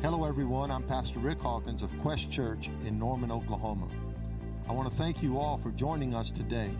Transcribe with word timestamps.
Hello, 0.00 0.24
everyone. 0.24 0.70
I'm 0.70 0.84
Pastor 0.84 1.18
Rick 1.18 1.40
Hawkins 1.40 1.82
of 1.82 1.90
Quest 2.02 2.30
Church 2.30 2.70
in 2.86 3.00
Norman, 3.00 3.32
Oklahoma. 3.32 3.88
I 4.68 4.72
want 4.72 4.88
to 4.88 4.94
thank 4.94 5.24
you 5.24 5.40
all 5.40 5.58
for 5.58 5.72
joining 5.72 6.14
us 6.14 6.30
today. 6.30 6.70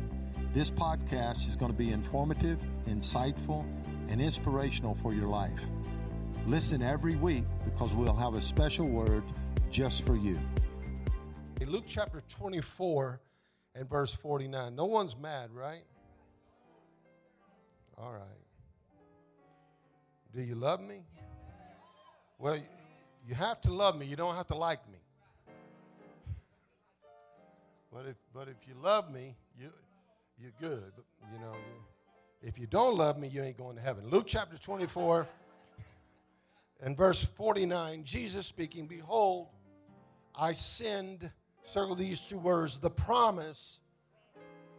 This 0.54 0.70
podcast 0.70 1.48
is 1.48 1.56
going 1.56 1.72
to 1.72 1.76
be 1.76 1.90
informative, 1.90 2.60
insightful, 2.86 3.66
and 4.08 4.20
inspirational 4.20 4.94
for 4.94 5.12
your 5.12 5.26
life. 5.26 5.60
Listen 6.46 6.80
every 6.80 7.16
week 7.16 7.42
because 7.64 7.92
we'll 7.92 8.14
have 8.14 8.34
a 8.34 8.40
special 8.40 8.86
word 8.86 9.24
just 9.68 10.06
for 10.06 10.14
you. 10.14 10.38
In 11.60 11.70
Luke 11.72 11.86
chapter 11.88 12.22
24 12.28 13.20
and 13.74 13.90
verse 13.90 14.14
49. 14.14 14.76
No 14.76 14.84
one's 14.84 15.16
mad, 15.16 15.50
right? 15.52 15.82
All 17.96 18.12
right. 18.12 18.22
Do 20.32 20.40
you 20.40 20.54
love 20.54 20.80
me? 20.80 21.00
Well, 22.38 22.58
you 23.28 23.34
have 23.34 23.60
to 23.60 23.72
love 23.72 23.98
me. 23.98 24.06
You 24.06 24.16
don't 24.16 24.34
have 24.36 24.46
to 24.46 24.54
like 24.54 24.80
me. 24.90 24.98
But 27.92 28.06
if, 28.06 28.16
but 28.32 28.48
if 28.48 28.56
you 28.66 28.74
love 28.82 29.12
me, 29.12 29.36
you, 29.60 29.68
you're 30.40 30.52
good. 30.58 30.92
But, 30.96 31.04
you 31.34 31.38
know, 31.38 31.52
if 32.42 32.58
you 32.58 32.66
don't 32.66 32.96
love 32.96 33.18
me, 33.18 33.28
you 33.28 33.42
ain't 33.42 33.58
going 33.58 33.76
to 33.76 33.82
heaven. 33.82 34.08
Luke 34.08 34.24
chapter 34.26 34.56
24 34.56 35.28
and 36.82 36.96
verse 36.96 37.22
49, 37.22 38.02
Jesus 38.04 38.46
speaking, 38.46 38.86
Behold, 38.86 39.48
I 40.34 40.52
send, 40.52 41.30
circle 41.64 41.96
these 41.96 42.20
two 42.20 42.38
words, 42.38 42.78
the 42.78 42.88
promise 42.88 43.78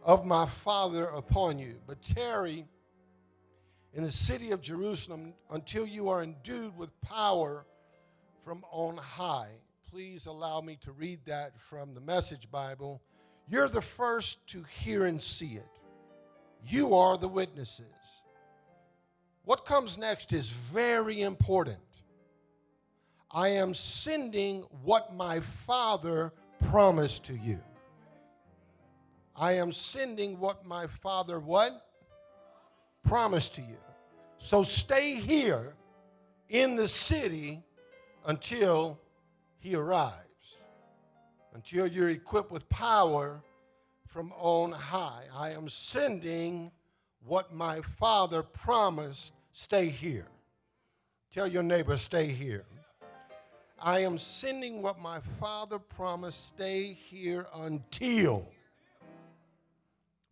of 0.02 0.26
my 0.26 0.46
Father 0.46 1.04
upon 1.04 1.60
you. 1.60 1.76
But 1.86 2.02
tarry 2.02 2.66
in 3.94 4.02
the 4.02 4.10
city 4.10 4.50
of 4.50 4.60
Jerusalem 4.60 5.34
until 5.50 5.86
you 5.86 6.08
are 6.08 6.20
endued 6.20 6.76
with 6.76 7.00
power 7.00 7.64
from 8.44 8.64
on 8.70 8.96
high. 8.96 9.50
Please 9.90 10.26
allow 10.26 10.60
me 10.60 10.78
to 10.84 10.92
read 10.92 11.20
that 11.26 11.58
from 11.58 11.94
the 11.94 12.00
Message 12.00 12.50
Bible. 12.50 13.00
You're 13.48 13.68
the 13.68 13.82
first 13.82 14.46
to 14.48 14.64
hear 14.82 15.06
and 15.06 15.22
see 15.22 15.54
it. 15.54 15.66
You 16.66 16.94
are 16.94 17.16
the 17.16 17.28
witnesses. 17.28 17.86
What 19.44 19.64
comes 19.64 19.98
next 19.98 20.32
is 20.32 20.50
very 20.50 21.22
important. 21.22 21.78
I 23.30 23.48
am 23.48 23.74
sending 23.74 24.62
what 24.82 25.14
my 25.14 25.40
Father 25.40 26.32
promised 26.70 27.24
to 27.24 27.34
you. 27.34 27.60
I 29.34 29.52
am 29.52 29.72
sending 29.72 30.38
what 30.38 30.66
my 30.66 30.86
Father 30.86 31.40
what? 31.40 31.86
Promised 33.04 33.54
to 33.56 33.62
you. 33.62 33.78
So 34.38 34.62
stay 34.62 35.14
here 35.14 35.74
in 36.48 36.76
the 36.76 36.88
city 36.88 37.62
until 38.26 38.98
he 39.58 39.74
arrives, 39.74 40.56
until 41.54 41.86
you're 41.86 42.10
equipped 42.10 42.50
with 42.50 42.68
power 42.68 43.42
from 44.06 44.32
on 44.38 44.72
high. 44.72 45.24
I 45.34 45.50
am 45.50 45.68
sending 45.68 46.72
what 47.24 47.52
my 47.54 47.80
Father 47.80 48.42
promised. 48.42 49.32
Stay 49.52 49.88
here. 49.88 50.26
Tell 51.32 51.46
your 51.46 51.62
neighbor, 51.62 51.96
stay 51.96 52.26
here. 52.26 52.64
I 53.78 54.00
am 54.00 54.18
sending 54.18 54.82
what 54.82 54.98
my 54.98 55.20
Father 55.38 55.78
promised. 55.78 56.48
Stay 56.48 56.98
here 57.08 57.46
until. 57.54 58.48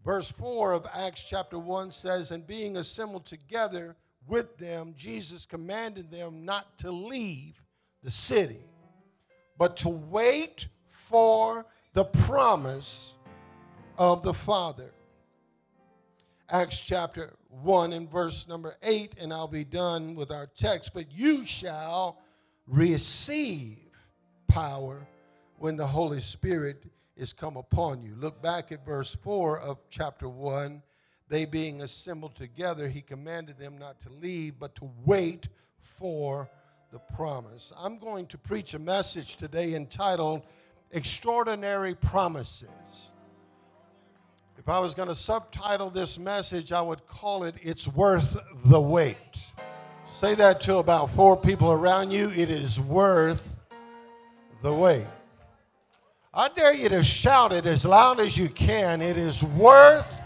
Verse 0.05 0.31
4 0.31 0.72
of 0.72 0.86
Acts 0.92 1.22
chapter 1.22 1.59
1 1.59 1.91
says, 1.91 2.31
And 2.31 2.47
being 2.47 2.77
assembled 2.77 3.27
together 3.27 3.97
with 4.27 4.56
them, 4.59 4.94
Jesus 4.97 5.47
commanded 5.47 6.11
them 6.11 6.44
not 6.44 6.78
to 6.78 6.91
leave 6.91 7.62
the 8.02 8.10
city, 8.10 8.64
but 9.56 9.77
to 9.78 9.88
wait 9.88 10.68
for 10.91 11.66
the 11.94 12.04
promise 12.04 13.14
of 13.96 14.22
the 14.22 14.34
Father. 14.34 14.92
Acts 16.50 16.78
chapter 16.78 17.34
1 17.62 17.92
and 17.92 18.10
verse 18.10 18.48
number 18.48 18.76
8, 18.82 19.14
and 19.20 19.32
I'll 19.32 19.48
be 19.48 19.64
done 19.64 20.14
with 20.14 20.31
our 20.31 20.47
text. 20.47 20.92
But 20.94 21.12
you 21.12 21.44
shall 21.44 22.19
receive 22.66 23.78
power 24.47 25.06
when 25.59 25.76
the 25.76 25.86
Holy 25.86 26.20
Spirit 26.20 26.84
is 27.16 27.32
come 27.32 27.56
upon 27.56 28.03
you. 28.03 28.15
Look 28.15 28.41
back 28.41 28.70
at 28.72 28.86
verse 28.86 29.15
4 29.15 29.60
of 29.60 29.78
chapter 29.91 30.28
1. 30.28 30.82
They 31.28 31.44
being 31.44 31.82
assembled 31.82 32.34
together, 32.36 32.88
he 32.88 33.03
commanded 33.03 33.59
them 33.59 33.76
not 33.76 34.00
to 34.00 34.09
leave, 34.09 34.59
but 34.59 34.75
to 34.76 34.91
wait 35.04 35.48
for 35.80 36.48
the 36.91 36.99
promise. 36.99 37.72
I'm 37.78 37.99
going 37.99 38.26
to 38.28 38.38
preach 38.38 38.72
a 38.72 38.78
message 38.78 39.37
today 39.37 39.75
entitled 39.75 40.43
Extraordinary 40.91 41.94
Promises. 41.94 43.12
If 44.56 44.71
I 44.71 44.78
was 44.78 44.94
going 44.94 45.09
to 45.09 45.15
subtitle 45.15 45.91
this 45.91 46.19
message, 46.19 46.72
I 46.72 46.81
would 46.81 47.06
call 47.06 47.44
it 47.44 47.56
It's 47.62 47.87
Worth 47.87 48.38
the 48.65 48.81
Wait. 48.81 49.16
Say 50.10 50.34
that 50.37 50.62
to 50.62 50.78
about 50.78 51.10
four 51.10 51.37
people 51.37 51.71
around 51.71 52.10
you. 52.10 52.31
It 52.31 52.48
is 52.48 52.81
worth 52.81 53.47
the 54.62 54.72
wait. 54.72 55.06
I 56.32 56.48
dare 56.48 56.72
you 56.72 56.88
to 56.88 57.04
shout 57.04 57.53
it 57.53 57.66
as 57.66 57.84
loud 57.84 58.19
as 58.19 58.37
you 58.37 58.48
can. 58.48 59.03
It 59.03 59.19
is 59.19 59.44
worth. 59.44 60.16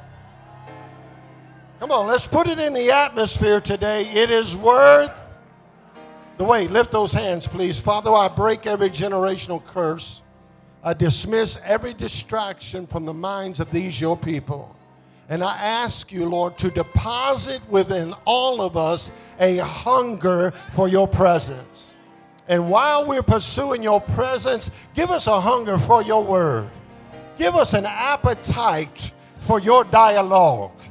Come 1.81 1.91
on, 1.91 2.07
let's 2.07 2.27
put 2.27 2.47
it 2.47 2.61
in 2.61 2.73
the 2.73 2.93
atmosphere 2.93 3.61
today. 3.61 4.09
It 4.13 4.31
is 4.31 4.57
worth 4.57 5.13
the 6.39 6.45
way. 6.45 6.69
Lift 6.69 6.93
those 6.93 7.13
hands, 7.13 7.47
please. 7.47 7.81
Father, 7.81 8.13
I 8.13 8.29
break 8.29 8.67
every 8.67 8.91
generational 8.91 9.65
curse. 9.65 10.23
I 10.83 10.95
dismiss 10.95 11.59
every 11.65 11.95
distraction 11.95 12.87
from 12.87 13.05
the 13.05 13.15
minds 13.15 13.61
of 13.61 13.71
these 13.71 14.01
your 14.01 14.17
people. 14.17 14.77
And 15.29 15.43
I 15.43 15.57
ask 15.57 16.11
you, 16.11 16.29
Lord, 16.29 16.59
to 16.59 16.71
deposit 16.71 17.61
within 17.69 18.15
all 18.25 18.61
of 18.61 18.77
us 18.77 19.11
a 19.39 19.59
hunger 19.59 20.53
for 20.73 20.89
your 20.89 21.07
presence. 21.07 21.97
And 22.49 22.69
while 22.69 23.07
we're 23.07 23.23
pursuing 23.23 23.83
your 23.83 24.01
presence, 24.01 24.71
give 24.95 25.11
us 25.11 25.27
a 25.29 25.41
hunger 25.41 25.79
for 25.79 26.03
your 26.03 26.25
word. 26.25 26.69
Give 27.39 27.55
us 27.55 27.73
an 27.73 27.87
appetite 27.87 29.13
for 29.39 29.61
your 29.61 29.85
dialogue. 29.85 30.82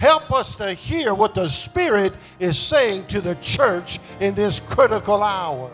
Help 0.00 0.32
us 0.32 0.56
to 0.56 0.72
hear 0.72 1.12
what 1.12 1.34
the 1.34 1.46
Spirit 1.46 2.14
is 2.38 2.58
saying 2.58 3.06
to 3.08 3.20
the 3.20 3.34
church 3.34 4.00
in 4.18 4.34
this 4.34 4.58
critical 4.58 5.22
hour. 5.22 5.70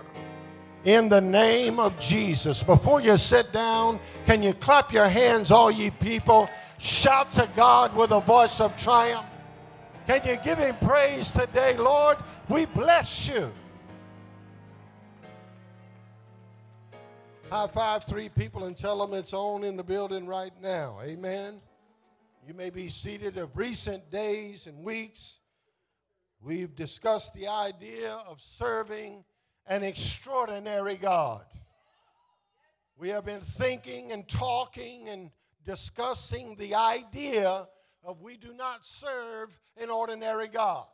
In 0.82 1.08
the 1.08 1.20
name 1.20 1.78
of 1.78 1.96
Jesus. 2.00 2.60
Before 2.60 3.00
you 3.00 3.16
sit 3.18 3.52
down, 3.52 4.00
can 4.24 4.42
you 4.42 4.52
clap 4.52 4.92
your 4.92 5.08
hands, 5.08 5.52
all 5.52 5.70
ye 5.70 5.90
people? 5.90 6.50
Shout 6.78 7.30
to 7.32 7.48
God 7.54 7.94
with 7.94 8.10
a 8.10 8.18
voice 8.18 8.60
of 8.60 8.76
triumph. 8.76 9.26
Can 10.08 10.20
you 10.26 10.36
give 10.42 10.58
him 10.58 10.74
praise 10.84 11.32
today, 11.32 11.76
Lord? 11.76 12.16
We 12.48 12.66
bless 12.66 13.28
you. 13.28 13.52
High 17.48 17.68
five 17.68 18.02
three 18.02 18.28
people 18.28 18.64
and 18.64 18.76
tell 18.76 18.98
them 18.98 19.16
it's 19.16 19.32
on 19.32 19.62
in 19.62 19.76
the 19.76 19.84
building 19.84 20.26
right 20.26 20.52
now. 20.60 20.98
Amen. 21.00 21.60
You 22.46 22.54
may 22.54 22.70
be 22.70 22.88
seated 22.88 23.38
of 23.38 23.56
recent 23.56 24.08
days 24.08 24.68
and 24.68 24.84
weeks. 24.84 25.40
We've 26.40 26.76
discussed 26.76 27.34
the 27.34 27.48
idea 27.48 28.12
of 28.24 28.40
serving 28.40 29.24
an 29.66 29.82
extraordinary 29.82 30.94
God. 30.94 31.44
We 32.96 33.08
have 33.08 33.24
been 33.24 33.40
thinking 33.40 34.12
and 34.12 34.28
talking 34.28 35.08
and 35.08 35.32
discussing 35.64 36.54
the 36.54 36.76
idea 36.76 37.66
of 38.04 38.22
we 38.22 38.36
do 38.36 38.52
not 38.52 38.86
serve 38.86 39.48
an 39.76 39.90
ordinary 39.90 40.46
God. 40.46 40.86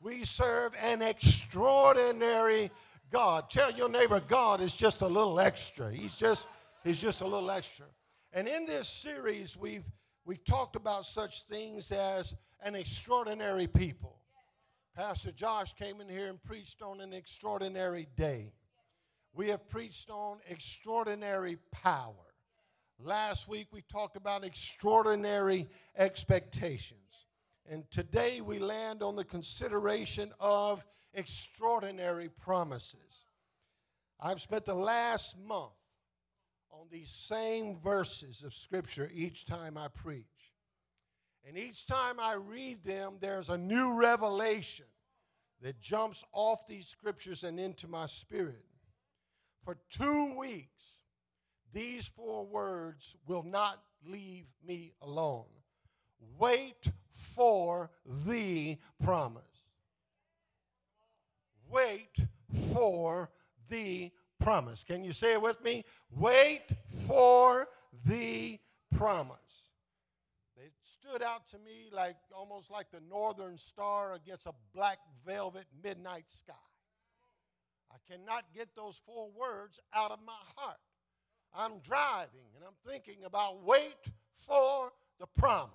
We 0.00 0.22
serve 0.22 0.72
an 0.80 1.02
extraordinary 1.02 2.70
God. 3.10 3.50
Tell 3.50 3.72
your 3.72 3.88
neighbor, 3.88 4.20
God 4.20 4.60
is 4.60 4.76
just 4.76 5.02
a 5.02 5.08
little 5.08 5.40
extra. 5.40 5.90
He's 5.90 6.14
just, 6.14 6.46
he's 6.84 6.98
just 6.98 7.22
a 7.22 7.26
little 7.26 7.50
extra. 7.50 7.86
And 8.32 8.46
in 8.46 8.66
this 8.66 8.88
series, 8.88 9.56
we've, 9.56 9.84
we've 10.24 10.44
talked 10.44 10.76
about 10.76 11.04
such 11.04 11.44
things 11.44 11.90
as 11.90 12.34
an 12.62 12.74
extraordinary 12.74 13.66
people. 13.66 14.16
Pastor 14.94 15.32
Josh 15.32 15.72
came 15.74 16.00
in 16.00 16.08
here 16.08 16.28
and 16.28 16.42
preached 16.42 16.82
on 16.82 17.00
an 17.00 17.12
extraordinary 17.12 18.08
day. 18.16 18.52
We 19.32 19.48
have 19.48 19.68
preached 19.68 20.10
on 20.10 20.38
extraordinary 20.48 21.56
power. 21.70 22.12
Last 22.98 23.48
week 23.48 23.68
we 23.72 23.82
talked 23.90 24.16
about 24.16 24.44
extraordinary 24.44 25.68
expectations. 25.96 26.98
And 27.68 27.90
today 27.90 28.40
we 28.42 28.58
land 28.58 29.02
on 29.02 29.16
the 29.16 29.24
consideration 29.24 30.30
of 30.38 30.84
extraordinary 31.14 32.28
promises. 32.28 33.26
I've 34.20 34.40
spent 34.40 34.66
the 34.66 34.74
last 34.74 35.36
month 35.38 35.72
on 36.72 36.86
these 36.90 37.10
same 37.10 37.78
verses 37.78 38.42
of 38.42 38.54
Scripture 38.54 39.10
each 39.14 39.44
time 39.44 39.76
I 39.76 39.88
preach. 39.88 40.24
And 41.46 41.58
each 41.58 41.86
time 41.86 42.16
I 42.20 42.34
read 42.34 42.82
them, 42.84 43.18
there's 43.20 43.50
a 43.50 43.58
new 43.58 43.94
revelation 43.94 44.86
that 45.60 45.80
jumps 45.80 46.24
off 46.32 46.66
these 46.66 46.86
Scriptures 46.86 47.44
and 47.44 47.60
into 47.60 47.88
my 47.88 48.06
spirit. 48.06 48.64
for 49.64 49.76
two 49.90 50.36
weeks, 50.36 50.98
these 51.72 52.08
four 52.08 52.44
words 52.44 53.14
will 53.26 53.44
not 53.44 53.80
leave 54.04 54.46
me 54.66 54.92
alone. 55.00 55.46
Wait 56.38 56.86
for 57.34 57.90
the 58.26 58.76
promise. 59.02 59.42
Wait 61.70 62.16
for 62.72 63.30
the 63.68 64.10
promise. 64.42 64.84
Can 64.84 65.04
you 65.04 65.12
say 65.12 65.32
it 65.32 65.42
with 65.42 65.62
me? 65.62 65.84
Wait 66.10 66.62
for 67.06 67.68
the 68.04 68.58
promise. 68.96 69.36
They 70.56 70.70
stood 70.82 71.22
out 71.22 71.46
to 71.48 71.58
me 71.58 71.88
like 71.92 72.16
almost 72.34 72.70
like 72.70 72.90
the 72.90 73.00
northern 73.08 73.56
star 73.56 74.14
against 74.14 74.46
a 74.46 74.52
black 74.74 74.98
velvet 75.24 75.66
midnight 75.82 76.24
sky. 76.26 76.52
I 77.90 77.96
cannot 78.10 78.44
get 78.54 78.74
those 78.74 79.00
four 79.06 79.28
words 79.38 79.78
out 79.94 80.10
of 80.10 80.18
my 80.26 80.32
heart. 80.56 80.78
I'm 81.54 81.78
driving 81.84 82.48
and 82.56 82.64
I'm 82.66 82.90
thinking 82.90 83.24
about 83.24 83.64
wait 83.64 83.96
for 84.46 84.92
the 85.20 85.26
promise. 85.38 85.70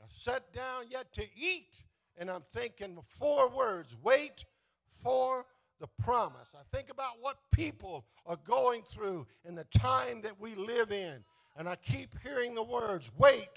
I 0.00 0.06
sat 0.08 0.52
down 0.52 0.84
yet 0.90 1.12
to 1.14 1.22
eat 1.36 1.74
and 2.16 2.30
I'm 2.30 2.44
thinking 2.52 2.98
four 3.18 3.48
words 3.48 3.96
wait 4.02 4.44
for 5.02 5.46
the 5.82 6.04
promise. 6.04 6.48
I 6.54 6.62
think 6.74 6.90
about 6.90 7.14
what 7.20 7.38
people 7.50 8.06
are 8.24 8.38
going 8.46 8.82
through 8.84 9.26
in 9.44 9.56
the 9.56 9.66
time 9.76 10.22
that 10.22 10.40
we 10.40 10.54
live 10.54 10.92
in. 10.92 11.16
And 11.56 11.68
I 11.68 11.74
keep 11.74 12.14
hearing 12.22 12.54
the 12.54 12.62
words 12.62 13.10
wait 13.18 13.48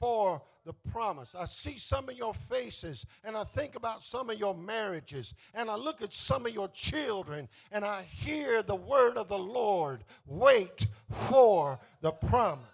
for 0.00 0.40
the 0.64 0.72
promise. 0.90 1.34
I 1.38 1.44
see 1.44 1.76
some 1.76 2.08
of 2.08 2.16
your 2.16 2.32
faces 2.32 3.04
and 3.22 3.36
I 3.36 3.44
think 3.44 3.74
about 3.74 4.02
some 4.02 4.30
of 4.30 4.38
your 4.38 4.54
marriages 4.54 5.34
and 5.54 5.70
I 5.70 5.76
look 5.76 6.00
at 6.00 6.14
some 6.14 6.46
of 6.46 6.54
your 6.54 6.68
children 6.68 7.48
and 7.70 7.84
I 7.84 8.02
hear 8.02 8.62
the 8.62 8.74
word 8.74 9.18
of 9.18 9.28
the 9.28 9.38
Lord 9.38 10.04
wait 10.26 10.86
for 11.10 11.78
the 12.00 12.12
promise. 12.12 12.64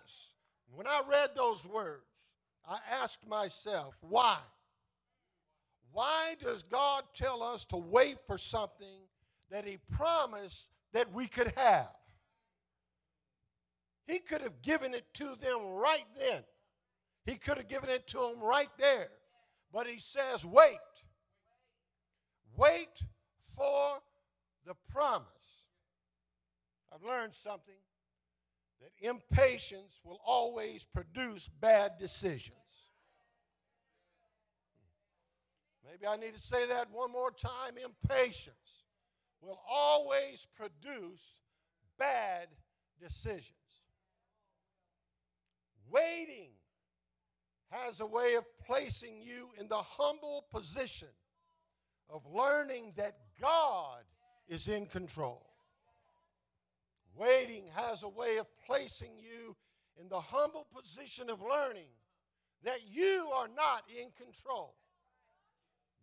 When 0.73 0.87
I 0.87 1.03
read 1.11 1.31
those 1.35 1.67
words, 1.67 2.05
I 2.69 2.79
asked 3.03 3.27
myself, 3.27 3.97
why? 4.01 4.39
Why 5.95 6.35
does 6.43 6.65
God 6.65 7.05
tell 7.15 7.41
us 7.41 7.65
to 7.67 7.77
wait 7.77 8.19
for 8.27 8.37
something 8.37 9.07
that 9.51 9.65
He 9.65 9.79
promised 9.93 10.69
that 10.93 11.13
we 11.13 11.29
could 11.29 11.53
have? 11.57 11.89
He 14.09 14.19
could 14.19 14.43
have 14.43 14.61
given 14.61 14.93
it 14.93 15.07
to 15.15 15.37
them 15.41 15.67
right 15.67 16.05
then. 16.19 16.43
He 17.27 17.37
could 17.37 17.59
have 17.59 17.69
given 17.69 17.91
it 17.91 18.09
to 18.09 18.19
them 18.19 18.41
right 18.43 18.69
there. 18.77 19.09
But 19.73 19.87
he 19.87 20.01
says, 20.01 20.45
wait. 20.45 20.77
Wait 22.57 22.91
for 23.57 23.99
the 24.67 24.75
promise. 24.91 25.29
I've 26.93 27.03
learned 27.03 27.35
something 27.35 27.75
that 28.81 28.91
impatience 29.01 30.01
will 30.05 30.21
always 30.27 30.85
produce 30.93 31.49
bad 31.61 31.93
decisions. 31.99 32.59
Maybe 35.85 36.07
I 36.07 36.17
need 36.17 36.35
to 36.35 36.41
say 36.41 36.67
that 36.67 36.89
one 36.91 37.13
more 37.13 37.31
time. 37.31 37.75
Impatience 37.83 38.85
will 39.41 39.61
always 39.71 40.47
produce 40.57 41.39
bad 41.99 42.49
decisions. 43.01 43.51
Waiting 45.91 46.51
has 47.71 48.01
a 48.01 48.07
way 48.07 48.35
of 48.35 48.45
placing 48.67 49.21
you 49.21 49.51
in 49.59 49.69
the 49.69 49.83
humble 49.83 50.47
position 50.51 51.09
of 52.09 52.23
learning 52.33 52.93
that 52.97 53.17
God 53.41 54.05
is 54.49 54.69
in 54.69 54.87
control. 54.87 55.47
Waiting 57.17 57.65
has 57.75 58.03
a 58.03 58.09
way 58.09 58.39
of 58.39 58.47
placing 58.67 59.13
you 59.19 59.57
in 60.01 60.09
the 60.09 60.21
humble 60.21 60.67
position 60.75 61.31
of 61.31 61.41
learning 61.43 61.89
that 62.65 62.81
you 62.91 63.29
are 63.35 63.49
not 63.49 63.85
in 63.89 64.09
control. 64.17 64.75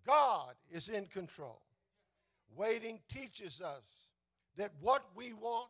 God 0.06 0.54
is 0.72 0.90
in 0.90 1.06
control. 1.06 1.62
Waiting 2.56 3.00
teaches 3.14 3.62
us 3.62 3.84
that 4.58 4.72
what 4.82 5.04
we 5.16 5.34
want 5.34 5.70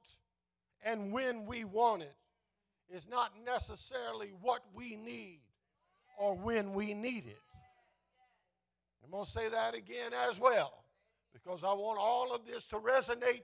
and 0.84 1.12
when 1.12 1.46
we 1.46 1.64
want 1.64 2.02
it 2.02 2.16
is 2.94 3.08
not 3.08 3.32
necessarily 3.46 4.32
what 4.42 4.64
we 4.74 4.96
need 4.96 5.42
or 6.18 6.36
when 6.36 6.74
we 6.74 6.94
need 6.94 7.26
it. 7.28 7.40
I'm 9.04 9.12
going 9.12 9.26
to 9.26 9.30
say 9.30 9.50
that 9.50 9.76
again 9.76 10.12
as 10.30 10.40
well 10.40 10.84
because 11.34 11.64
I 11.64 11.74
want 11.74 12.00
all 12.00 12.34
of 12.34 12.46
this 12.46 12.66
to 12.68 12.78
resonate 12.78 13.42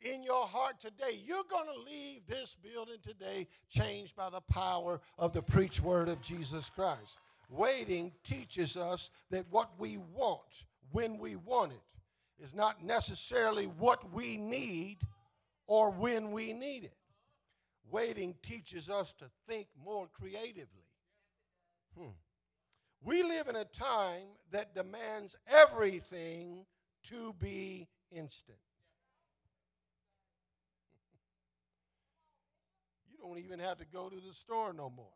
in 0.00 0.22
your 0.22 0.46
heart 0.46 0.80
today. 0.80 1.20
You're 1.24 1.44
going 1.50 1.66
to 1.66 1.90
leave 1.90 2.26
this 2.28 2.56
building 2.62 2.98
today 3.02 3.46
changed 3.68 4.14
by 4.14 4.30
the 4.30 4.40
power 4.40 5.00
of 5.18 5.32
the 5.32 5.42
preached 5.42 5.80
word 5.80 6.08
of 6.08 6.20
Jesus 6.22 6.70
Christ. 6.70 7.18
Waiting 7.48 8.12
teaches 8.24 8.76
us 8.76 9.10
that 9.30 9.46
what 9.50 9.70
we 9.78 9.96
want 9.96 10.64
when 10.92 11.18
we 11.18 11.36
want 11.36 11.72
it 11.72 12.42
is 12.42 12.54
not 12.54 12.84
necessarily 12.84 13.64
what 13.66 14.12
we 14.12 14.36
need 14.36 14.98
or 15.66 15.90
when 15.90 16.30
we 16.30 16.52
need 16.52 16.84
it. 16.84 16.96
Waiting 17.90 18.34
teaches 18.42 18.90
us 18.90 19.14
to 19.18 19.24
think 19.48 19.66
more 19.82 20.08
creatively. 20.12 20.84
Hmm. 21.96 22.10
We 23.02 23.22
live 23.22 23.48
in 23.48 23.56
a 23.56 23.64
time 23.64 24.26
that 24.50 24.74
demands 24.74 25.36
everything 25.46 26.66
to 27.04 27.34
be 27.40 27.88
instant. 28.10 28.58
you 33.10 33.16
don't 33.22 33.38
even 33.38 33.58
have 33.58 33.78
to 33.78 33.86
go 33.86 34.10
to 34.10 34.16
the 34.16 34.34
store 34.34 34.74
no 34.74 34.90
more. 34.94 35.06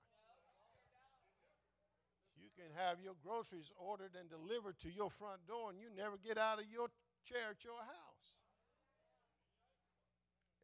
Can 2.63 2.71
have 2.87 2.99
your 3.03 3.15
groceries 3.27 3.73
ordered 3.77 4.13
and 4.19 4.31
delivered 4.31 4.79
to 4.83 4.89
your 4.89 5.11
front 5.11 5.45
door, 5.49 5.71
and 5.71 5.81
you 5.81 5.89
never 5.97 6.17
get 6.17 6.39
out 6.39 6.61
of 6.61 6.65
your 6.73 6.87
chair 7.25 7.51
at 7.51 7.65
your 7.65 7.75
house. 7.75 8.37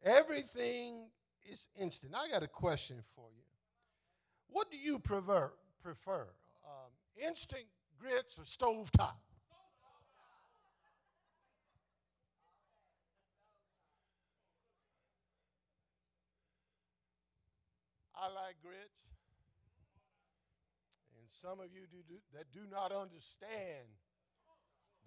Everything 0.01 1.09
is 1.51 1.67
instant. 1.77 2.13
I 2.15 2.29
got 2.29 2.41
a 2.41 2.47
question 2.47 3.03
for 3.15 3.25
you. 3.35 3.43
What 4.47 4.71
do 4.71 4.77
you 4.77 4.97
prefer? 4.97 5.51
prefer? 5.83 6.27
Um, 6.65 7.27
instant 7.27 7.65
grits 7.99 8.39
or 8.39 8.45
stove 8.45 8.89
top? 8.93 9.19
I 18.15 18.27
like 18.27 18.55
grits. 18.63 18.98
Some 21.41 21.59
of 21.59 21.67
you 21.73 21.81
do, 21.89 21.97
do, 22.07 22.15
that 22.33 22.51
do 22.51 22.61
not 22.69 22.91
understand 22.91 23.87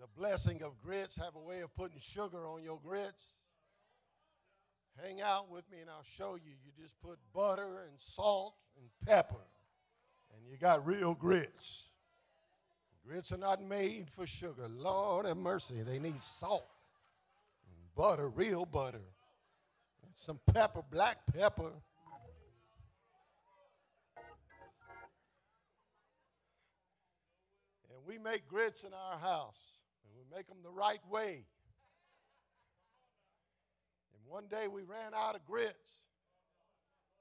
the 0.01 0.07
blessing 0.17 0.63
of 0.63 0.81
grits 0.83 1.17
have 1.17 1.37
a 1.37 1.39
way 1.39 1.61
of 1.61 1.75
putting 1.75 1.99
sugar 2.01 2.47
on 2.47 2.63
your 2.63 2.81
grits. 2.83 3.35
Hang 5.03 5.21
out 5.21 5.51
with 5.51 5.71
me 5.71 5.79
and 5.81 5.91
I'll 5.91 6.05
show 6.17 6.37
you. 6.37 6.53
You 6.65 6.73
just 6.83 7.01
put 7.03 7.19
butter 7.35 7.85
and 7.89 7.99
salt 7.99 8.55
and 8.79 8.89
pepper 9.07 9.45
and 10.35 10.51
you 10.51 10.57
got 10.57 10.87
real 10.87 11.15
grits. 11.15 11.89
Grits 13.07 13.33
are 13.33 13.39
not 13.39 13.63
made 13.63 14.09
for 14.11 14.27
sugar. 14.27 14.69
Lord 14.69 15.27
have 15.27 15.37
mercy. 15.37 15.83
They 15.83 15.99
need 15.99 16.23
salt 16.23 16.67
and 17.67 17.95
butter, 17.95 18.29
real 18.29 18.65
butter. 18.65 19.03
And 20.03 20.13
some 20.15 20.41
pepper, 20.53 20.83
black 20.91 21.19
pepper. 21.33 21.73
We 28.07 28.19
make 28.19 28.49
grits 28.49 28.85
in 28.85 28.93
our 28.93 29.19
house, 29.19 29.79
and 30.05 30.15
we 30.17 30.37
make 30.37 30.49
them 30.49 30.59
the 30.63 30.71
right 30.71 31.01
way. 31.11 31.45
And 34.15 34.23
one 34.27 34.47
day 34.49 34.69
we 34.69 34.83
ran 34.83 35.15
out 35.15 35.37
of 35.37 35.45
grits. 35.45 36.01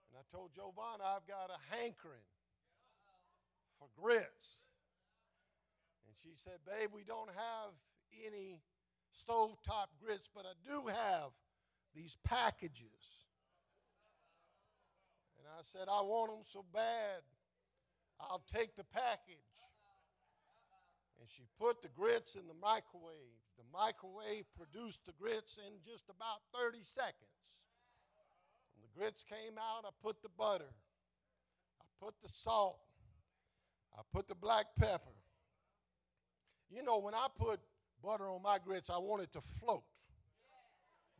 And 0.09 0.19
I 0.19 0.23
told 0.35 0.51
Giovanna, 0.53 1.03
I've 1.03 1.27
got 1.27 1.49
a 1.49 1.75
hankering 1.75 2.27
for 3.79 3.87
grits. 4.01 4.63
And 6.05 6.15
she 6.23 6.31
said, 6.43 6.59
Babe, 6.65 6.89
we 6.93 7.03
don't 7.03 7.29
have 7.29 7.71
any 8.25 8.59
stovetop 9.11 9.87
grits, 10.03 10.29
but 10.33 10.45
I 10.45 10.53
do 10.67 10.87
have 10.87 11.31
these 11.95 12.15
packages. 12.23 13.05
And 15.37 15.47
I 15.47 15.61
said, 15.71 15.87
I 15.89 16.01
want 16.01 16.31
them 16.31 16.43
so 16.45 16.63
bad, 16.73 17.21
I'll 18.19 18.43
take 18.53 18.75
the 18.75 18.83
package. 18.83 19.50
And 21.21 21.29
she 21.29 21.43
put 21.59 21.83
the 21.83 21.87
grits 21.89 22.33
in 22.33 22.47
the 22.47 22.57
microwave. 22.59 23.37
The 23.55 23.63
microwave 23.71 24.45
produced 24.57 25.05
the 25.05 25.13
grits 25.13 25.59
in 25.61 25.73
just 25.85 26.09
about 26.09 26.41
30 26.51 26.79
seconds. 26.81 27.37
When 28.73 28.81
the 28.81 28.99
grits 28.99 29.23
came 29.23 29.55
out, 29.59 29.85
I 29.85 29.91
put 30.01 30.23
the 30.23 30.29
butter, 30.35 30.73
I 31.79 31.85
put 32.03 32.15
the 32.23 32.29
salt, 32.29 32.79
I 33.95 34.01
put 34.11 34.27
the 34.27 34.33
black 34.33 34.65
pepper. 34.79 35.13
You 36.71 36.81
know, 36.81 36.97
when 36.97 37.13
I 37.13 37.27
put 37.37 37.59
butter 38.03 38.27
on 38.27 38.41
my 38.41 38.57
grits, 38.57 38.89
I 38.89 38.97
want 38.97 39.21
it 39.21 39.31
to 39.33 39.41
float. 39.59 39.83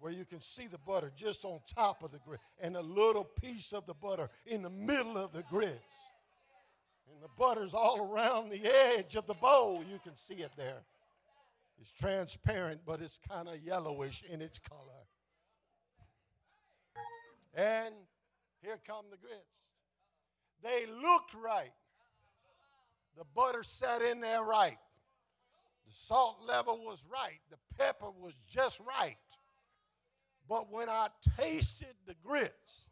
where 0.01 0.11
you 0.11 0.25
can 0.25 0.41
see 0.41 0.65
the 0.65 0.79
butter 0.79 1.11
just 1.15 1.45
on 1.45 1.59
top 1.75 2.03
of 2.03 2.11
the 2.11 2.17
grit 2.17 2.39
and 2.59 2.75
a 2.75 2.81
little 2.81 3.23
piece 3.23 3.71
of 3.71 3.85
the 3.85 3.93
butter 3.93 4.29
in 4.47 4.63
the 4.63 4.69
middle 4.69 5.15
of 5.15 5.31
the 5.31 5.43
grits. 5.43 6.10
And 7.11 7.21
the 7.21 7.29
butter's 7.37 7.73
all 7.73 8.09
around 8.11 8.49
the 8.49 8.61
edge 8.65 9.15
of 9.15 9.27
the 9.27 9.33
bowl. 9.33 9.83
You 9.89 9.99
can 10.03 10.15
see 10.15 10.35
it 10.35 10.51
there. 10.55 10.83
It's 11.79 11.91
transparent, 11.91 12.81
but 12.85 13.01
it's 13.01 13.19
kind 13.27 13.47
of 13.47 13.55
yellowish 13.63 14.23
in 14.29 14.41
its 14.41 14.59
color. 14.59 14.81
And 17.55 17.93
here 18.61 18.79
come 18.87 19.05
the 19.09 19.17
grits. 19.17 19.35
They 20.63 20.85
looked 21.01 21.33
right. 21.33 21.73
The 23.17 23.25
butter 23.35 23.63
sat 23.63 24.01
in 24.01 24.21
there 24.21 24.43
right. 24.43 24.77
The 25.87 25.93
salt 26.07 26.37
level 26.47 26.85
was 26.85 27.03
right. 27.11 27.39
The 27.49 27.57
pepper 27.77 28.11
was 28.11 28.33
just 28.47 28.79
right. 28.79 29.17
But 30.47 30.71
when 30.71 30.87
I 30.87 31.07
tasted 31.37 31.95
the 32.05 32.15
grits, 32.23 32.89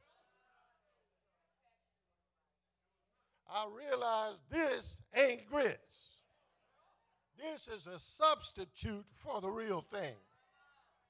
I 3.52 3.66
realized 3.76 4.42
this 4.52 4.98
ain't 5.16 5.50
grits. 5.50 6.12
This 7.38 7.68
is 7.68 7.88
a 7.88 8.00
substitute 8.00 9.06
for 9.16 9.42
the 9.42 9.50
real 9.50 9.82
thing. 9.92 10.14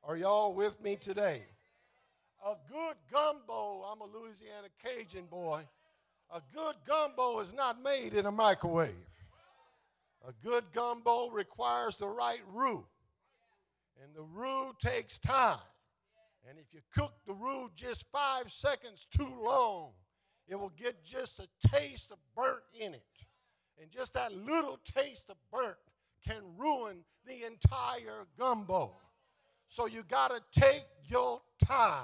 Are 0.03 0.15
y'all 0.15 0.53
with 0.53 0.81
me 0.81 0.95
today? 0.95 1.43
A 2.45 2.53
good 2.71 2.95
gumbo, 3.11 3.83
I'm 3.83 3.99
a 4.01 4.05
Louisiana 4.05 4.69
Cajun 4.83 5.25
boy. 5.25 5.61
A 6.33 6.41
good 6.53 6.75
gumbo 6.87 7.39
is 7.39 7.53
not 7.53 7.83
made 7.83 8.13
in 8.13 8.25
a 8.25 8.31
microwave. 8.31 8.93
A 10.27 10.31
good 10.45 10.63
gumbo 10.73 11.29
requires 11.29 11.97
the 11.97 12.07
right 12.07 12.41
roux. 12.53 12.85
And 14.01 14.15
the 14.15 14.21
roux 14.21 14.73
takes 14.81 15.17
time. 15.17 15.59
And 16.47 16.57
if 16.57 16.73
you 16.73 16.79
cook 16.95 17.13
the 17.27 17.33
roux 17.33 17.69
just 17.75 18.05
five 18.13 18.51
seconds 18.51 19.07
too 19.15 19.33
long, 19.43 19.91
it 20.49 20.59
will 20.59 20.73
get 20.77 21.03
just 21.05 21.39
a 21.39 21.67
taste 21.67 22.11
of 22.11 22.17
burnt 22.35 22.63
in 22.73 22.95
it. 22.95 23.03
And 23.79 23.89
just 23.91 24.13
that 24.15 24.33
little 24.33 24.79
taste 24.95 25.25
of 25.29 25.37
burnt 25.53 25.77
can 26.27 26.41
ruin 26.57 26.97
the 27.25 27.45
entire 27.45 28.25
gumbo. 28.37 28.91
So 29.67 29.85
you 29.85 30.03
got 30.09 30.31
to 30.31 30.59
take 30.59 30.85
your 31.07 31.39
time. 31.63 32.03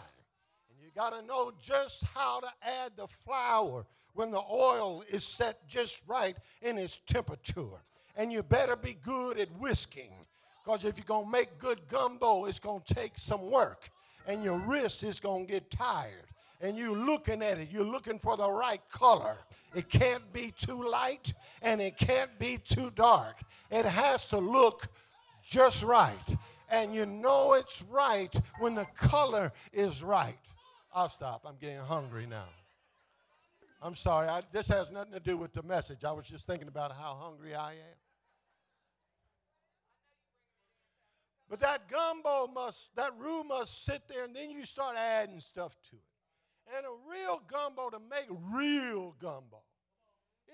And 0.69 0.79
you 0.79 0.91
got 0.95 1.19
to 1.19 1.25
know 1.25 1.51
just 1.59 2.03
how 2.13 2.39
to 2.39 2.47
add 2.61 2.91
the 2.95 3.07
flour 3.25 3.85
when 4.13 4.29
the 4.29 4.41
oil 4.49 5.03
is 5.09 5.25
set 5.25 5.67
just 5.67 6.01
right 6.07 6.37
in 6.61 6.77
its 6.77 6.99
temperature. 7.07 7.81
And 8.15 8.31
you 8.31 8.43
better 8.43 8.75
be 8.75 8.93
good 9.03 9.39
at 9.39 9.51
whisking. 9.59 10.13
Because 10.63 10.85
if 10.85 10.97
you're 10.97 11.05
going 11.05 11.25
to 11.25 11.31
make 11.31 11.57
good 11.57 11.81
gumbo, 11.89 12.45
it's 12.45 12.59
going 12.59 12.81
to 12.85 12.93
take 12.93 13.17
some 13.17 13.49
work. 13.49 13.89
And 14.27 14.43
your 14.43 14.59
wrist 14.59 15.03
is 15.03 15.19
going 15.19 15.47
to 15.47 15.51
get 15.51 15.71
tired 15.71 16.34
and 16.61 16.77
you're 16.77 16.97
looking 16.97 17.41
at 17.41 17.57
it, 17.59 17.69
you're 17.71 17.83
looking 17.83 18.19
for 18.19 18.37
the 18.37 18.49
right 18.49 18.81
color. 18.91 19.37
It 19.73 19.89
can't 19.89 20.31
be 20.31 20.53
too 20.57 20.89
light 20.89 21.33
and 21.61 21.81
it 21.81 21.97
can't 21.97 22.37
be 22.39 22.57
too 22.57 22.91
dark. 22.95 23.41
It 23.69 23.85
has 23.85 24.27
to 24.29 24.37
look 24.37 24.87
just 25.43 25.83
right. 25.83 26.37
And 26.69 26.95
you 26.95 27.05
know 27.05 27.53
it's 27.53 27.83
right 27.89 28.33
when 28.59 28.75
the 28.75 28.85
color 28.97 29.51
is 29.73 30.01
right. 30.01 30.37
I'll 30.93 31.09
stop. 31.09 31.45
I'm 31.45 31.57
getting 31.59 31.79
hungry 31.79 32.25
now. 32.25 32.47
I'm 33.81 33.95
sorry. 33.95 34.27
I, 34.27 34.41
this 34.51 34.67
has 34.69 34.91
nothing 34.91 35.13
to 35.13 35.19
do 35.19 35.37
with 35.37 35.53
the 35.53 35.61
message. 35.61 36.03
I 36.05 36.11
was 36.13 36.25
just 36.25 36.47
thinking 36.47 36.69
about 36.69 36.91
how 36.93 37.17
hungry 37.21 37.53
I 37.53 37.73
am. 37.73 37.97
But 41.49 41.59
that 41.59 41.87
gumbo 41.89 42.47
must, 42.47 42.89
that 42.95 43.11
roux 43.19 43.43
must 43.43 43.85
sit 43.85 44.01
there, 44.07 44.23
and 44.23 44.35
then 44.35 44.49
you 44.49 44.65
start 44.65 44.95
adding 44.97 45.39
stuff 45.39 45.75
to 45.91 45.95
it. 45.97 46.14
And 46.75 46.85
a 46.85 47.09
real 47.09 47.41
gumbo, 47.47 47.89
to 47.89 47.99
make 47.99 48.27
real 48.53 49.15
gumbo, 49.21 49.61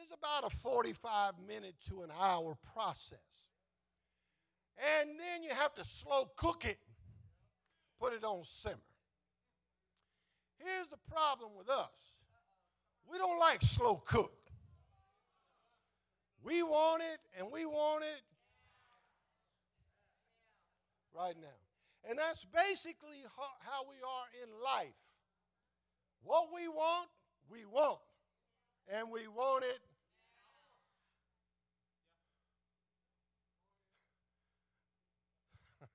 is 0.02 0.12
about 0.12 0.52
a 0.52 0.56
45 0.58 1.34
minute 1.48 1.76
to 1.90 2.02
an 2.02 2.10
hour 2.20 2.58
process. 2.74 3.20
And 5.00 5.12
then 5.12 5.44
you 5.44 5.52
have 5.52 5.74
to 5.76 5.84
slow 5.84 6.30
cook 6.36 6.66
it, 6.66 6.80
put 8.00 8.14
it 8.14 8.24
on 8.24 8.44
simmer. 8.44 8.76
Here's 10.58 10.88
the 10.88 10.98
problem 11.10 11.52
with 11.58 11.70
us 11.70 12.20
we 13.10 13.18
don't 13.18 13.40
like 13.40 13.62
slow 13.62 13.96
cook. 14.06 14.34
We 16.44 16.64
want 16.64 17.04
it 17.04 17.20
and 17.38 17.52
we 17.52 17.66
want 17.66 18.04
it 18.04 18.22
right 21.16 21.36
now. 21.40 22.10
And 22.10 22.18
that's 22.18 22.46
basically 22.46 23.24
how 23.38 23.84
we 23.88 23.96
are 23.98 24.44
in 24.44 24.50
life. 24.64 24.96
What 26.24 26.50
we 26.54 26.68
want, 26.68 27.10
we 27.50 27.66
want. 27.66 28.00
And 28.94 29.10
we 29.10 29.28
want 29.28 29.64
it. 29.64 29.80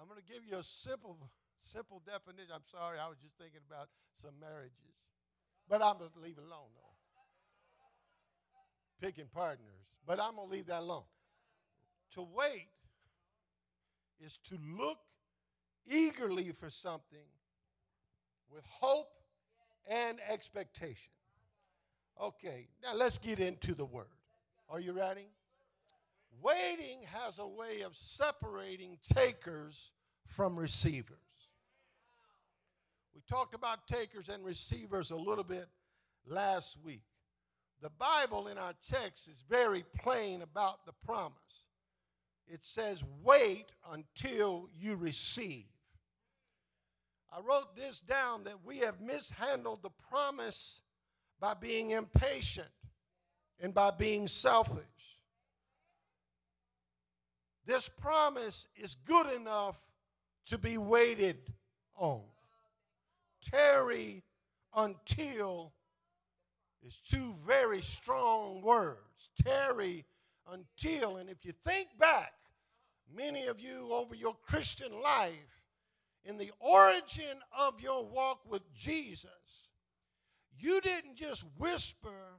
I'm 0.00 0.06
going 0.08 0.20
to 0.20 0.26
give 0.32 0.42
you 0.48 0.58
a 0.58 0.62
simple, 0.62 1.16
simple 1.60 2.02
definition. 2.04 2.52
I'm 2.54 2.66
sorry, 2.70 2.98
I 2.98 3.08
was 3.08 3.18
just 3.18 3.36
thinking 3.38 3.60
about 3.68 3.88
some 4.20 4.34
marriages. 4.40 4.72
But 5.68 5.82
I'm 5.82 5.98
going 5.98 6.10
to 6.10 6.20
leave 6.20 6.38
it 6.38 6.44
alone, 6.44 6.70
though. 6.74 6.96
Picking 9.06 9.26
partners. 9.32 9.86
But 10.06 10.20
I'm 10.20 10.36
going 10.36 10.48
to 10.48 10.54
leave 10.54 10.66
that 10.66 10.80
alone. 10.80 11.04
To 12.14 12.22
wait 12.22 12.68
is 14.20 14.38
to 14.48 14.58
look 14.76 14.98
eagerly 15.86 16.52
for 16.52 16.70
something 16.70 17.28
with 18.50 18.64
hope 18.64 19.17
and 19.88 20.18
expectation. 20.28 21.12
Okay, 22.20 22.68
now 22.82 22.94
let's 22.94 23.18
get 23.18 23.40
into 23.40 23.74
the 23.74 23.84
word. 23.84 24.06
Are 24.68 24.80
you 24.80 24.92
ready? 24.92 25.26
Waiting 26.42 27.00
has 27.12 27.38
a 27.38 27.46
way 27.46 27.82
of 27.82 27.96
separating 27.96 28.98
takers 29.14 29.92
from 30.26 30.56
receivers. 30.56 31.16
We 33.14 33.22
talked 33.28 33.54
about 33.54 33.88
takers 33.88 34.28
and 34.28 34.44
receivers 34.44 35.10
a 35.10 35.16
little 35.16 35.44
bit 35.44 35.68
last 36.26 36.76
week. 36.84 37.02
The 37.80 37.90
Bible 37.90 38.48
in 38.48 38.58
our 38.58 38.74
text 38.90 39.28
is 39.28 39.42
very 39.48 39.84
plain 39.98 40.42
about 40.42 40.84
the 40.86 40.92
promise. 41.06 41.32
It 42.46 42.60
says, 42.62 43.04
Wait 43.22 43.66
until 43.90 44.68
you 44.78 44.96
receive. 44.96 45.66
I 47.30 47.40
wrote 47.40 47.76
this 47.76 48.00
down 48.00 48.44
that 48.44 48.64
we 48.64 48.78
have 48.78 49.00
mishandled 49.00 49.82
the 49.82 49.90
promise 50.10 50.80
by 51.40 51.54
being 51.54 51.90
impatient 51.90 52.68
and 53.60 53.74
by 53.74 53.90
being 53.90 54.26
selfish. 54.26 54.84
This 57.66 57.88
promise 57.88 58.66
is 58.76 58.94
good 58.94 59.30
enough 59.32 59.76
to 60.46 60.56
be 60.56 60.78
waited 60.78 61.36
on. 61.96 62.22
Tarry 63.50 64.22
until 64.74 65.72
is 66.82 66.96
two 66.96 67.34
very 67.46 67.82
strong 67.82 68.62
words. 68.62 69.30
Tarry 69.42 70.06
until. 70.50 71.18
And 71.18 71.28
if 71.28 71.44
you 71.44 71.52
think 71.64 71.88
back, 71.98 72.32
many 73.14 73.46
of 73.46 73.60
you 73.60 73.88
over 73.92 74.14
your 74.14 74.36
Christian 74.42 74.92
life, 75.02 75.57
in 76.28 76.36
the 76.36 76.52
origin 76.60 77.40
of 77.58 77.80
your 77.80 78.04
walk 78.04 78.40
with 78.46 78.62
Jesus, 78.74 79.30
you 80.58 80.80
didn't 80.82 81.16
just 81.16 81.42
whisper 81.56 82.38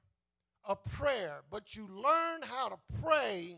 a 0.63 0.75
prayer, 0.75 1.41
but 1.49 1.75
you 1.75 1.87
learned 1.87 2.43
how 2.45 2.69
to 2.69 2.77
pray 3.01 3.57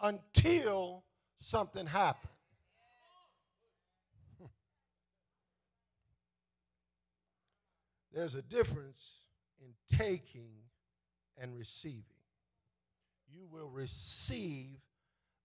until 0.00 1.02
something 1.40 1.86
happened. 1.86 2.30
There's 8.14 8.36
a 8.36 8.42
difference 8.42 9.14
in 9.60 9.74
taking 9.98 10.52
and 11.36 11.58
receiving. 11.58 12.04
You 13.28 13.48
will 13.50 13.68
receive 13.68 14.78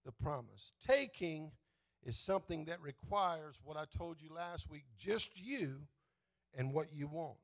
the 0.04 0.12
promise. 0.12 0.72
Taking 0.86 1.50
is 2.06 2.16
something 2.16 2.66
that 2.66 2.80
requires 2.80 3.58
what 3.64 3.76
I 3.76 3.84
told 3.98 4.18
you 4.22 4.32
last 4.32 4.70
week 4.70 4.84
just 4.96 5.30
you 5.34 5.80
and 6.56 6.72
what 6.72 6.86
you 6.94 7.08
want. 7.08 7.36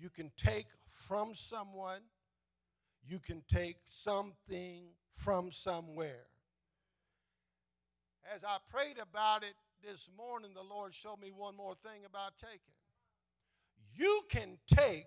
You 0.00 0.10
can 0.10 0.30
take 0.36 0.66
from 0.92 1.34
someone, 1.34 2.00
you 3.06 3.18
can 3.18 3.42
take 3.52 3.78
something 3.84 4.84
from 5.12 5.50
somewhere. 5.50 6.26
As 8.32 8.44
I 8.44 8.58
prayed 8.70 8.98
about 9.00 9.42
it 9.42 9.54
this 9.84 10.08
morning, 10.16 10.50
the 10.54 10.62
Lord 10.62 10.94
showed 10.94 11.20
me 11.20 11.32
one 11.36 11.56
more 11.56 11.74
thing 11.82 12.04
about 12.06 12.34
taking. 12.40 12.60
You 13.96 14.20
can 14.28 14.58
take 14.72 15.06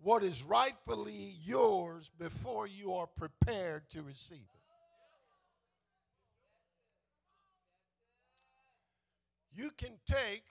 what 0.00 0.22
is 0.22 0.44
rightfully 0.44 1.36
yours 1.44 2.08
before 2.18 2.68
you 2.68 2.94
are 2.94 3.08
prepared 3.08 3.90
to 3.90 4.02
receive 4.02 4.38
it. 4.54 4.61
You 9.54 9.70
can 9.76 9.92
take 10.08 10.44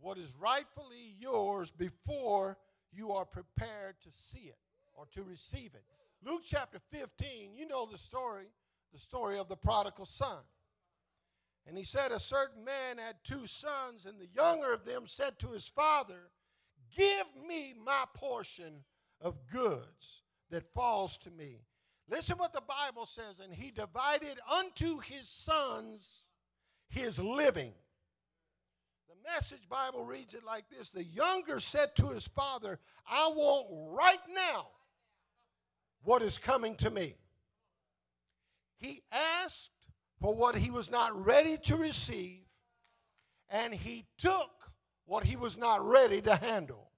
what 0.00 0.18
is 0.18 0.34
rightfully 0.40 1.14
yours 1.18 1.70
before 1.70 2.56
you 2.92 3.12
are 3.12 3.24
prepared 3.24 3.96
to 4.02 4.10
see 4.10 4.48
it 4.48 4.58
or 4.94 5.06
to 5.12 5.22
receive 5.22 5.74
it. 5.74 5.84
Luke 6.24 6.42
chapter 6.44 6.78
15, 6.90 7.54
you 7.54 7.66
know 7.66 7.86
the 7.86 7.98
story, 7.98 8.46
the 8.92 8.98
story 8.98 9.38
of 9.38 9.48
the 9.48 9.56
prodigal 9.56 10.06
son. 10.06 10.38
And 11.66 11.76
he 11.76 11.84
said, 11.84 12.12
A 12.12 12.20
certain 12.20 12.64
man 12.64 12.98
had 12.98 13.16
two 13.22 13.46
sons, 13.46 14.06
and 14.06 14.18
the 14.18 14.28
younger 14.34 14.72
of 14.72 14.84
them 14.84 15.04
said 15.06 15.38
to 15.38 15.48
his 15.48 15.66
father, 15.66 16.30
Give 16.96 17.26
me 17.46 17.74
my 17.84 18.04
portion 18.14 18.84
of 19.20 19.46
goods 19.52 20.22
that 20.50 20.72
falls 20.74 21.16
to 21.18 21.30
me. 21.30 21.60
Listen 22.08 22.38
what 22.38 22.52
the 22.52 22.62
Bible 22.62 23.06
says. 23.06 23.40
And 23.40 23.54
he 23.54 23.70
divided 23.70 24.38
unto 24.52 24.98
his 24.98 25.28
sons 25.28 26.24
his 26.88 27.18
living. 27.20 27.72
Message 29.24 29.68
Bible 29.68 30.04
reads 30.04 30.34
it 30.34 30.44
like 30.44 30.64
this 30.70 30.88
The 30.88 31.04
younger 31.04 31.60
said 31.60 31.94
to 31.96 32.08
his 32.08 32.26
father, 32.26 32.78
I 33.08 33.28
want 33.28 33.66
right 33.96 34.20
now 34.34 34.68
what 36.02 36.22
is 36.22 36.38
coming 36.38 36.76
to 36.76 36.90
me. 36.90 37.14
He 38.76 39.02
asked 39.12 39.70
for 40.20 40.34
what 40.34 40.54
he 40.54 40.70
was 40.70 40.90
not 40.90 41.24
ready 41.24 41.56
to 41.58 41.76
receive, 41.76 42.40
and 43.48 43.74
he 43.74 44.06
took 44.18 44.50
what 45.06 45.24
he 45.24 45.36
was 45.36 45.58
not 45.58 45.86
ready 45.86 46.22
to 46.22 46.36
handle. 46.36 46.90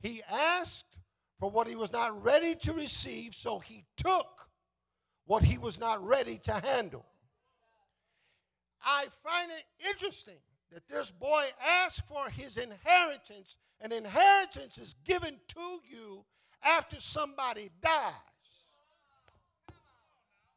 He 0.00 0.22
asked 0.30 0.98
for 1.40 1.50
what 1.50 1.66
he 1.66 1.74
was 1.74 1.92
not 1.92 2.22
ready 2.22 2.54
to 2.56 2.72
receive, 2.72 3.34
so 3.34 3.58
he 3.58 3.84
took 3.96 4.48
what 5.26 5.42
he 5.42 5.58
was 5.58 5.78
not 5.78 6.04
ready 6.04 6.38
to 6.44 6.52
handle. 6.52 7.06
I 8.82 9.06
find 9.24 9.50
it 9.50 9.88
interesting 9.88 10.38
that 10.72 10.88
this 10.88 11.10
boy 11.10 11.46
asked 11.84 12.02
for 12.06 12.28
his 12.28 12.56
inheritance. 12.56 13.56
and 13.80 13.92
inheritance 13.92 14.76
is 14.76 14.94
given 15.04 15.36
to 15.46 15.80
you 15.88 16.24
after 16.62 17.00
somebody 17.00 17.70
dies. 17.80 18.12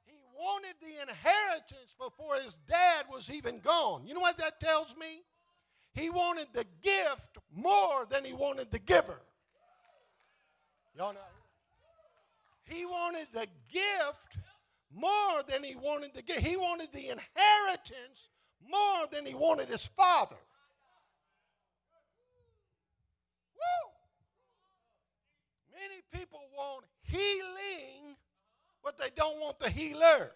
He 0.05 0.13
wanted 0.35 0.75
the 0.81 1.01
inheritance 1.01 1.95
before 1.99 2.35
his 2.43 2.57
dad 2.67 3.05
was 3.11 3.29
even 3.29 3.59
gone. 3.59 4.07
You 4.07 4.15
know 4.15 4.21
what 4.21 4.39
that 4.39 4.59
tells 4.59 4.95
me? 4.97 5.21
He 5.93 6.09
wanted 6.09 6.47
the 6.53 6.65
gift 6.81 7.37
more 7.53 8.07
than 8.09 8.25
he 8.25 8.33
wanted 8.33 8.71
the 8.71 8.79
giver. 8.79 9.21
Y'all 10.95 11.13
know? 11.13 11.19
He 12.63 12.85
wanted 12.85 13.27
the 13.33 13.47
gift 13.71 14.37
more 14.93 15.43
than 15.47 15.63
he 15.63 15.75
wanted 15.75 16.13
the 16.13 16.21
gift. 16.21 16.39
He 16.39 16.57
wanted 16.57 16.91
the 16.91 17.09
inheritance 17.09 18.29
more 18.69 19.07
than 19.11 19.25
he 19.25 19.33
wanted 19.33 19.67
his 19.67 19.85
father. 19.85 20.35
Woo! 23.55 23.91
Many 25.73 26.01
people 26.13 26.39
want 26.55 26.85
healing, 27.03 28.15
but 28.83 28.97
they 28.97 29.09
don't 29.15 29.39
want 29.39 29.59
the 29.59 29.69
healer. 29.69 30.31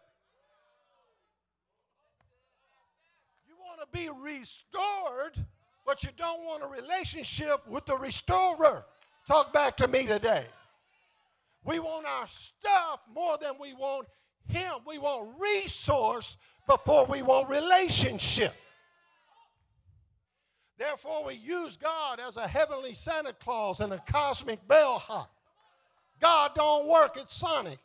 You 3.47 3.55
want 3.59 3.81
to 3.81 3.87
be 3.97 4.09
restored, 4.09 5.45
but 5.85 6.03
you 6.03 6.09
don't 6.17 6.43
want 6.43 6.63
a 6.63 6.67
relationship 6.67 7.67
with 7.67 7.85
the 7.85 7.97
restorer. 7.97 8.85
Talk 9.27 9.53
back 9.53 9.77
to 9.77 9.87
me 9.87 10.05
today. 10.05 10.45
We 11.63 11.79
want 11.79 12.05
our 12.05 12.27
stuff 12.27 12.99
more 13.11 13.37
than 13.41 13.53
we 13.59 13.73
want 13.73 14.07
Him. 14.47 14.73
We 14.85 14.99
want 14.99 15.31
resource 15.39 16.37
before 16.67 17.05
we 17.05 17.21
want 17.21 17.49
relationship. 17.49 18.53
Therefore, 20.77 21.25
we 21.25 21.35
use 21.35 21.77
God 21.77 22.19
as 22.19 22.37
a 22.37 22.47
heavenly 22.47 22.93
Santa 22.93 23.33
Claus 23.33 23.79
and 23.79 23.93
a 23.93 23.99
cosmic 23.99 24.67
bellhop. 24.67 25.31
God 26.19 26.51
don't 26.55 26.87
work 26.89 27.17
at 27.17 27.31
Sonic. 27.31 27.79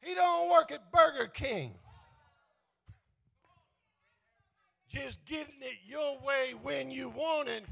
He 0.00 0.14
don't 0.14 0.50
work 0.50 0.72
at 0.72 0.90
Burger 0.92 1.26
King. 1.26 1.74
Just 4.88 5.24
getting 5.26 5.60
it 5.60 5.76
your 5.86 6.18
way 6.20 6.54
when 6.62 6.90
you 6.90 7.08
want 7.08 7.48
it 7.48 7.64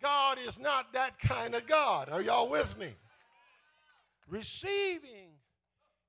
God 0.00 0.38
is 0.38 0.58
not 0.58 0.92
that 0.92 1.18
kind 1.18 1.54
of 1.54 1.66
God. 1.66 2.08
Are 2.08 2.22
y'all 2.22 2.48
with 2.48 2.78
me? 2.78 2.94
Receiving 4.28 5.27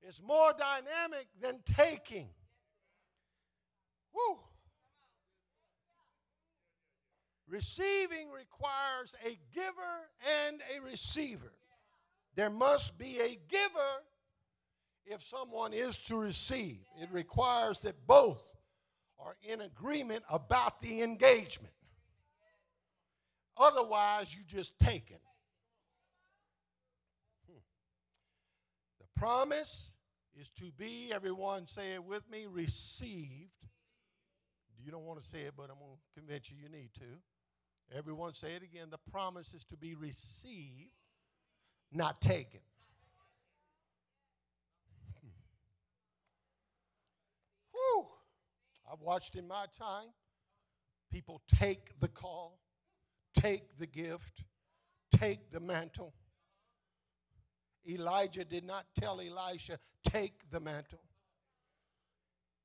is 0.06 0.20
more 0.26 0.52
dynamic 0.56 1.26
than 1.40 1.60
taking. 1.76 2.28
Woo. 4.14 4.38
Receiving 7.48 8.30
requires 8.30 9.14
a 9.24 9.38
giver 9.52 9.72
and 10.46 10.60
a 10.76 10.80
receiver. 10.80 11.52
There 12.36 12.50
must 12.50 12.96
be 12.96 13.18
a 13.18 13.38
giver 13.48 14.04
if 15.04 15.22
someone 15.22 15.72
is 15.72 15.96
to 15.98 16.16
receive. 16.16 16.78
It 17.02 17.08
requires 17.10 17.78
that 17.80 18.06
both 18.06 18.54
are 19.18 19.36
in 19.42 19.60
agreement 19.60 20.22
about 20.30 20.80
the 20.80 21.02
engagement. 21.02 21.72
Otherwise, 23.56 24.34
you 24.34 24.42
just 24.46 24.78
taken. 24.78 25.18
Hmm. 27.46 27.58
The 29.00 29.06
promise 29.20 29.92
is 30.38 30.48
to 30.48 30.72
be, 30.78 31.10
everyone 31.14 31.66
say 31.66 31.94
it 31.94 32.04
with 32.04 32.28
me, 32.30 32.46
received. 32.50 33.50
You 34.82 34.90
don't 34.90 35.04
want 35.04 35.20
to 35.20 35.26
say 35.26 35.40
it, 35.40 35.54
but 35.56 35.64
I'm 35.64 35.78
going 35.78 35.96
to 35.96 36.20
convince 36.20 36.50
you 36.50 36.56
you 36.62 36.68
need 36.70 36.90
to. 36.94 37.96
Everyone 37.96 38.32
say 38.34 38.54
it 38.54 38.62
again. 38.62 38.88
The 38.90 39.10
promise 39.10 39.52
is 39.52 39.64
to 39.64 39.76
be 39.76 39.94
received, 39.94 40.92
not 41.92 42.20
taken. 42.20 42.60
Hmm. 45.20 45.28
Whew. 47.72 48.06
I've 48.90 49.00
watched 49.00 49.34
in 49.34 49.46
my 49.46 49.66
time 49.78 50.08
people 51.10 51.42
take 51.58 51.98
the 52.00 52.08
call 52.08 52.60
take 53.38 53.78
the 53.78 53.86
gift, 53.86 54.44
take 55.16 55.50
the 55.52 55.60
mantle. 55.60 56.14
Elijah 57.88 58.44
did 58.44 58.64
not 58.64 58.86
tell 58.98 59.20
Elisha, 59.20 59.78
take 60.04 60.34
the 60.50 60.60
mantle. 60.60 61.00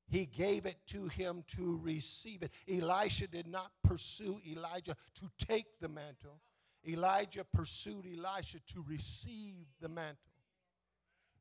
He 0.08 0.26
gave 0.26 0.66
it 0.66 0.76
to 0.88 1.08
him 1.08 1.44
to 1.56 1.80
receive 1.82 2.42
it. 2.42 2.52
Elisha 2.68 3.26
did 3.26 3.48
not 3.48 3.72
pursue 3.82 4.40
Elijah 4.48 4.96
to 5.16 5.46
take 5.46 5.80
the 5.80 5.88
mantle. 5.88 6.40
Elijah 6.86 7.44
pursued 7.44 8.06
Elisha 8.06 8.58
to 8.72 8.84
receive 8.86 9.66
the 9.80 9.88
mantle. 9.88 10.16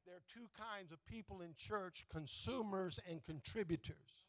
There 0.05 0.15
are 0.15 0.33
two 0.33 0.49
kinds 0.57 0.91
of 0.91 1.05
people 1.05 1.41
in 1.41 1.53
church 1.57 2.05
consumers 2.11 2.99
and 3.09 3.23
contributors. 3.23 4.25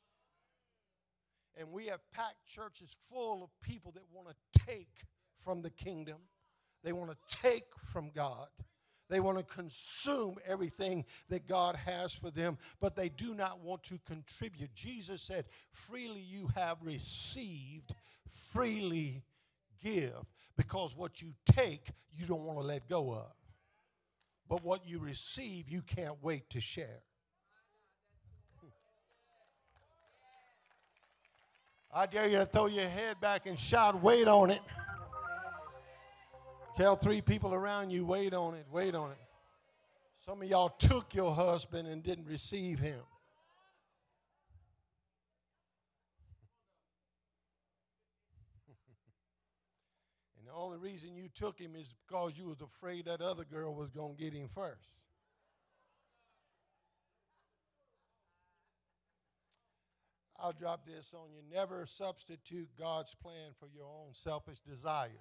And 1.59 1.73
we 1.73 1.87
have 1.87 2.01
packed 2.13 2.47
churches 2.47 2.95
full 3.11 3.43
of 3.43 3.51
people 3.63 3.93
that 3.93 4.03
want 4.13 4.29
to 4.29 4.65
take 4.67 5.05
from 5.43 5.63
the 5.63 5.71
kingdom, 5.71 6.19
they 6.83 6.93
want 6.93 7.11
to 7.11 7.37
take 7.43 7.67
from 7.93 8.11
God. 8.11 8.49
They 9.09 9.21
want 9.21 9.38
to 9.38 9.45
consume 9.45 10.37
everything 10.47 11.05
that 11.29 11.47
God 11.47 11.77
has 11.77 12.12
for 12.12 12.31
them, 12.31 12.59
but 12.81 12.97
they 12.97 13.09
do 13.09 13.35
not 13.35 13.61
want 13.61 13.85
to 13.85 14.01
contribute. 14.07 14.75
Jesus 14.75 15.23
said, 15.23 15.45
Freely 15.71 16.21
you 16.21 16.49
have 16.57 16.79
received, 16.83 17.95
freely 18.53 19.23
give. 19.83 20.25
Because 20.57 20.97
what 20.97 21.23
you 21.23 21.35
take, 21.53 21.90
you 22.16 22.27
don't 22.27 22.42
want 22.42 22.59
to 22.59 22.64
let 22.64 22.88
go 22.88 23.12
of. 23.12 23.31
But 24.49 24.64
what 24.64 24.88
you 24.88 24.99
receive, 24.99 25.69
you 25.69 25.83
can't 25.83 26.16
wait 26.23 26.49
to 26.51 26.61
share. 26.61 27.03
I 31.92 32.07
dare 32.07 32.27
you 32.27 32.38
to 32.38 32.47
throw 32.47 32.66
your 32.66 32.88
head 32.88 33.21
back 33.21 33.47
and 33.47 33.59
shout, 33.59 34.03
wait 34.03 34.27
on 34.27 34.51
it. 34.51 34.62
Tell 36.77 36.95
three 36.95 37.23
people 37.23 37.55
around 37.55 37.89
you, 37.89 38.05
wait 38.05 38.35
on 38.35 38.55
it, 38.55 38.67
wait 38.71 38.95
on 38.95 39.11
it. 39.11 39.17
Some 40.19 40.43
of 40.43 40.49
y'all 40.49 40.69
took 40.69 41.15
your 41.15 41.35
husband 41.35 41.89
and 41.89 42.03
didn't 42.03 42.27
receive 42.27 42.79
him. 42.79 43.01
and 50.39 50.47
the 50.47 50.53
only 50.53 50.77
reason 50.77 51.17
you 51.17 51.31
took 51.35 51.59
him 51.59 51.75
is 51.75 51.89
because 52.07 52.35
you 52.37 52.45
was 52.45 52.61
afraid 52.61 53.07
that 53.07 53.23
other 53.23 53.45
girl 53.45 53.75
was 53.75 53.89
going 53.89 54.15
to 54.15 54.23
get 54.23 54.35
him 54.35 54.49
first. 54.49 54.93
I'll 60.39 60.53
drop 60.53 60.85
this 60.85 61.15
on 61.15 61.31
you. 61.33 61.41
Never 61.51 61.87
substitute 61.87 62.69
God's 62.79 63.15
plan 63.15 63.53
for 63.59 63.69
your 63.75 63.87
own 63.87 64.12
selfish 64.12 64.59
desires. 64.61 65.12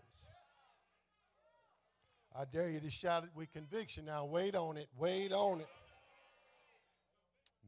I 2.38 2.44
dare 2.44 2.70
you 2.70 2.82
to 2.82 2.90
shout 2.90 3.24
it 3.24 3.30
with 3.34 3.52
conviction. 3.54 4.06
Now, 4.06 4.26
wait 4.26 4.56
on 4.56 4.76
it, 4.76 4.90
wait 4.98 5.32
on 5.32 5.62
it. 5.62 5.70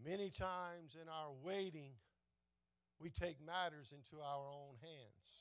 Many 0.06 0.30
times 0.30 0.98
in 1.02 1.08
our 1.08 1.32
waiting, 1.42 1.92
we 3.00 3.10
take 3.10 3.38
matters 3.46 3.94
into 3.96 4.22
our 4.22 4.50
own 4.50 4.76
hands. 4.82 5.32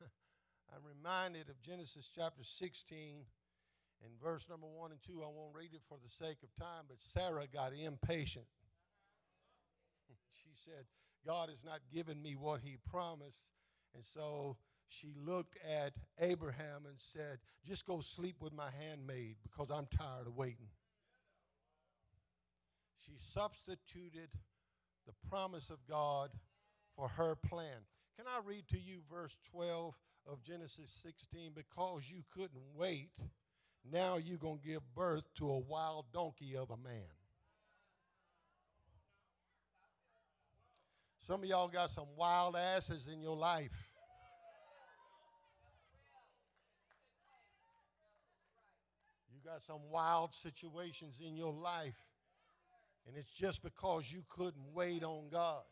I'm 0.72 0.82
reminded 0.86 1.48
of 1.48 1.60
Genesis 1.60 2.08
chapter 2.14 2.44
16 2.44 3.24
and 4.04 4.12
verse 4.22 4.48
number 4.48 4.68
1 4.68 4.92
and 4.92 5.02
2. 5.02 5.22
I 5.22 5.26
won't 5.26 5.54
read 5.54 5.74
it 5.74 5.82
for 5.88 5.98
the 6.02 6.10
sake 6.10 6.38
of 6.44 6.54
time, 6.54 6.84
but 6.88 6.98
Sarah 7.00 7.46
got 7.52 7.72
impatient. 7.72 8.46
she 10.32 10.50
said, 10.64 10.84
God 11.26 11.48
has 11.48 11.64
not 11.64 11.80
given 11.92 12.22
me 12.22 12.36
what 12.36 12.60
he 12.60 12.76
promised. 12.88 13.42
And 13.94 14.04
so 14.04 14.56
she 14.88 15.12
looked 15.24 15.56
at 15.64 15.92
Abraham 16.18 16.86
and 16.86 16.96
said, 16.96 17.38
Just 17.66 17.86
go 17.86 18.00
sleep 18.00 18.36
with 18.40 18.52
my 18.52 18.70
handmaid 18.80 19.36
because 19.42 19.70
I'm 19.70 19.86
tired 19.96 20.26
of 20.26 20.36
waiting. 20.36 20.68
She 23.04 23.12
substituted 23.34 24.30
the 25.06 25.12
promise 25.28 25.70
of 25.70 25.78
God 25.88 26.30
for 26.96 27.08
her 27.08 27.34
plan. 27.34 27.84
Can 28.16 28.26
I 28.26 28.40
read 28.44 28.66
to 28.68 28.78
you 28.78 29.00
verse 29.10 29.36
12 29.52 29.94
of 30.26 30.42
Genesis 30.42 30.90
16? 31.02 31.52
Because 31.54 32.02
you 32.10 32.22
couldn't 32.34 32.64
wait, 32.74 33.10
now 33.90 34.16
you're 34.16 34.38
going 34.38 34.58
to 34.58 34.66
give 34.66 34.82
birth 34.94 35.24
to 35.36 35.48
a 35.50 35.58
wild 35.58 36.06
donkey 36.12 36.56
of 36.56 36.70
a 36.70 36.76
man. 36.76 37.08
Some 41.26 41.42
of 41.42 41.48
y'all 41.48 41.68
got 41.68 41.90
some 41.90 42.06
wild 42.16 42.56
asses 42.56 43.06
in 43.06 43.20
your 43.20 43.36
life. 43.36 43.88
You 49.30 49.37
got 49.48 49.62
some 49.62 49.80
wild 49.90 50.34
situations 50.34 51.22
in 51.26 51.34
your 51.34 51.52
life, 51.54 51.96
and 53.06 53.16
it's 53.16 53.30
just 53.30 53.62
because 53.62 54.12
you 54.12 54.22
couldn't 54.28 54.74
wait 54.74 55.02
on 55.02 55.28
God. 55.30 55.62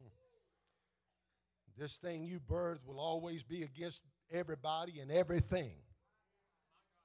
Hmm. 0.00 0.08
This 1.76 1.96
thing 1.96 2.22
you 2.22 2.38
birthed 2.38 2.86
will 2.86 3.00
always 3.00 3.42
be 3.42 3.64
against 3.64 4.02
everybody 4.30 5.00
and 5.00 5.10
everything. 5.10 5.78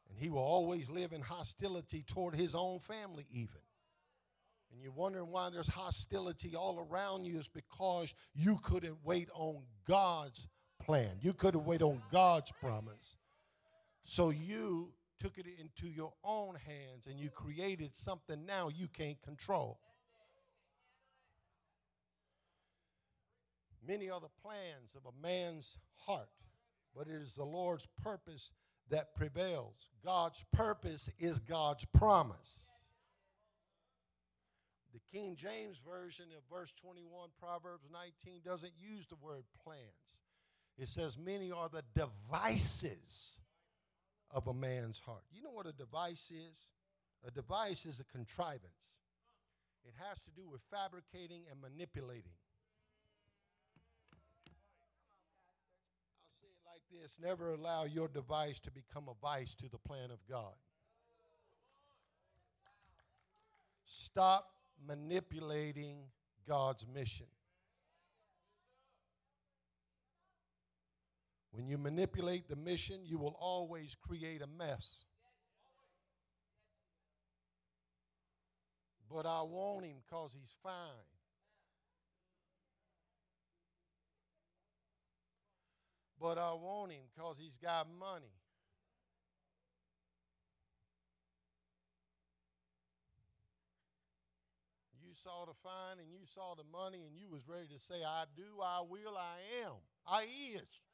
And 0.08 0.18
he 0.18 0.30
will 0.30 0.40
always 0.40 0.88
live 0.88 1.14
in 1.14 1.22
hostility 1.22 2.04
toward 2.08 2.36
his 2.36 2.54
own 2.54 2.78
family, 2.80 3.26
even. 3.32 3.62
And 4.72 4.84
you're 4.84 4.92
wondering 4.92 5.32
why 5.32 5.50
there's 5.50 5.68
hostility 5.68 6.56
all 6.56 6.88
around 6.92 7.26
you, 7.26 7.40
is 7.40 7.48
because 7.48 8.14
you 8.36 8.60
couldn't 8.62 8.98
wait 9.04 9.30
on 9.34 9.64
God's 9.88 10.48
plan. 10.90 11.12
You 11.22 11.34
couldn't 11.34 11.66
wait 11.66 11.84
on 11.84 12.02
God's 12.12 12.52
promise. 12.60 13.18
So 14.06 14.32
you 14.32 14.92
took 15.20 15.38
it 15.38 15.46
into 15.46 15.88
your 15.88 16.14
own 16.24 16.56
hands 16.56 17.06
and 17.06 17.20
you 17.20 17.30
created 17.30 17.92
something 17.94 18.44
now 18.48 18.70
you 18.70 18.88
can't 18.88 19.22
control. 19.22 19.78
Many 23.88 24.10
are 24.10 24.20
the 24.20 24.42
plans 24.42 24.96
of 24.96 25.04
a 25.06 25.22
man's 25.22 25.78
heart, 26.08 26.28
but 26.98 27.06
it 27.06 27.22
is 27.22 27.36
the 27.36 27.44
Lord's 27.44 27.86
purpose 28.04 28.50
that 28.90 29.14
prevails. 29.14 29.76
God's 30.04 30.44
purpose 30.52 31.08
is 31.20 31.38
God's 31.38 31.86
promise. 31.94 32.66
The 34.92 35.02
King 35.12 35.36
James 35.36 35.78
Version 35.88 36.26
of 36.36 36.42
verse 36.52 36.74
21, 36.82 37.30
Proverbs 37.40 37.86
19, 37.94 38.42
doesn't 38.44 38.74
use 38.80 39.06
the 39.06 39.18
word 39.22 39.44
plans. 39.64 40.10
It 40.80 40.88
says, 40.88 41.18
Many 41.18 41.52
are 41.52 41.68
the 41.70 41.84
devices 41.94 43.38
of 44.32 44.48
a 44.48 44.54
man's 44.54 45.00
heart. 45.00 45.24
You 45.32 45.42
know 45.44 45.52
what 45.52 45.68
a 45.68 45.74
device 45.74 46.32
is? 46.32 46.56
A 47.28 47.32
device 47.32 47.86
is 47.86 48.00
a 48.00 48.06
contrivance, 48.06 48.94
it 49.84 49.94
has 50.08 50.24
to 50.24 50.32
do 50.32 50.48
with 50.48 50.62
fabricating 50.72 51.42
and 51.52 51.60
manipulating. 51.62 52.32
I'll 56.24 56.40
say 56.40 56.48
it 56.48 56.64
like 56.66 57.02
this 57.02 57.18
never 57.22 57.54
allow 57.54 57.84
your 57.84 58.08
device 58.08 58.60
to 58.60 58.72
become 58.72 59.10
a 59.10 59.16
vice 59.22 59.54
to 59.56 59.68
the 59.68 59.78
plan 59.78 60.12
of 60.12 60.20
God. 60.30 60.54
Stop 63.84 64.48
manipulating 64.88 65.98
God's 66.48 66.86
mission. 66.88 67.26
When 71.60 71.68
you 71.68 71.78
manipulate 71.78 72.48
the 72.48 72.56
mission, 72.56 73.02
you 73.04 73.18
will 73.18 73.36
always 73.38 73.94
create 73.94 74.42
a 74.42 74.48
mess. 74.48 75.04
But 79.12 79.26
I 79.26 79.42
want 79.42 79.84
him 79.84 79.98
because 80.08 80.32
he's 80.32 80.56
fine. 80.64 81.04
But 86.18 86.38
I 86.38 86.54
want 86.54 86.94
him 86.94 87.02
because 87.14 87.36
he's 87.38 87.58
got 87.58 87.88
money. 88.00 88.32
you 95.02 95.16
saw 95.16 95.44
the 95.46 95.54
fine 95.64 95.98
and 96.00 96.08
you 96.10 96.20
saw 96.24 96.54
the 96.56 96.64
money 96.72 97.00
and 97.06 97.18
you 97.18 97.28
was 97.30 97.42
ready 97.48 97.68
to 97.74 97.80
say, 97.80 97.96
I 98.06 98.26
do, 98.38 98.62
I 98.64 98.82
will, 98.88 99.18
I 99.18 99.66
am. 99.66 99.74
I 100.08 100.24
is. 100.56 100.89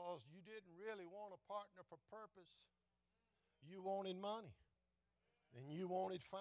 Because 0.00 0.22
you 0.32 0.40
didn't 0.40 0.72
really 0.80 1.06
want 1.06 1.34
a 1.34 1.52
partner 1.52 1.82
for 1.88 1.98
purpose. 2.10 2.48
You 3.68 3.82
wanted 3.82 4.16
money. 4.20 4.54
And 5.56 5.70
you 5.70 5.88
wanted 5.88 6.22
fine. 6.30 6.40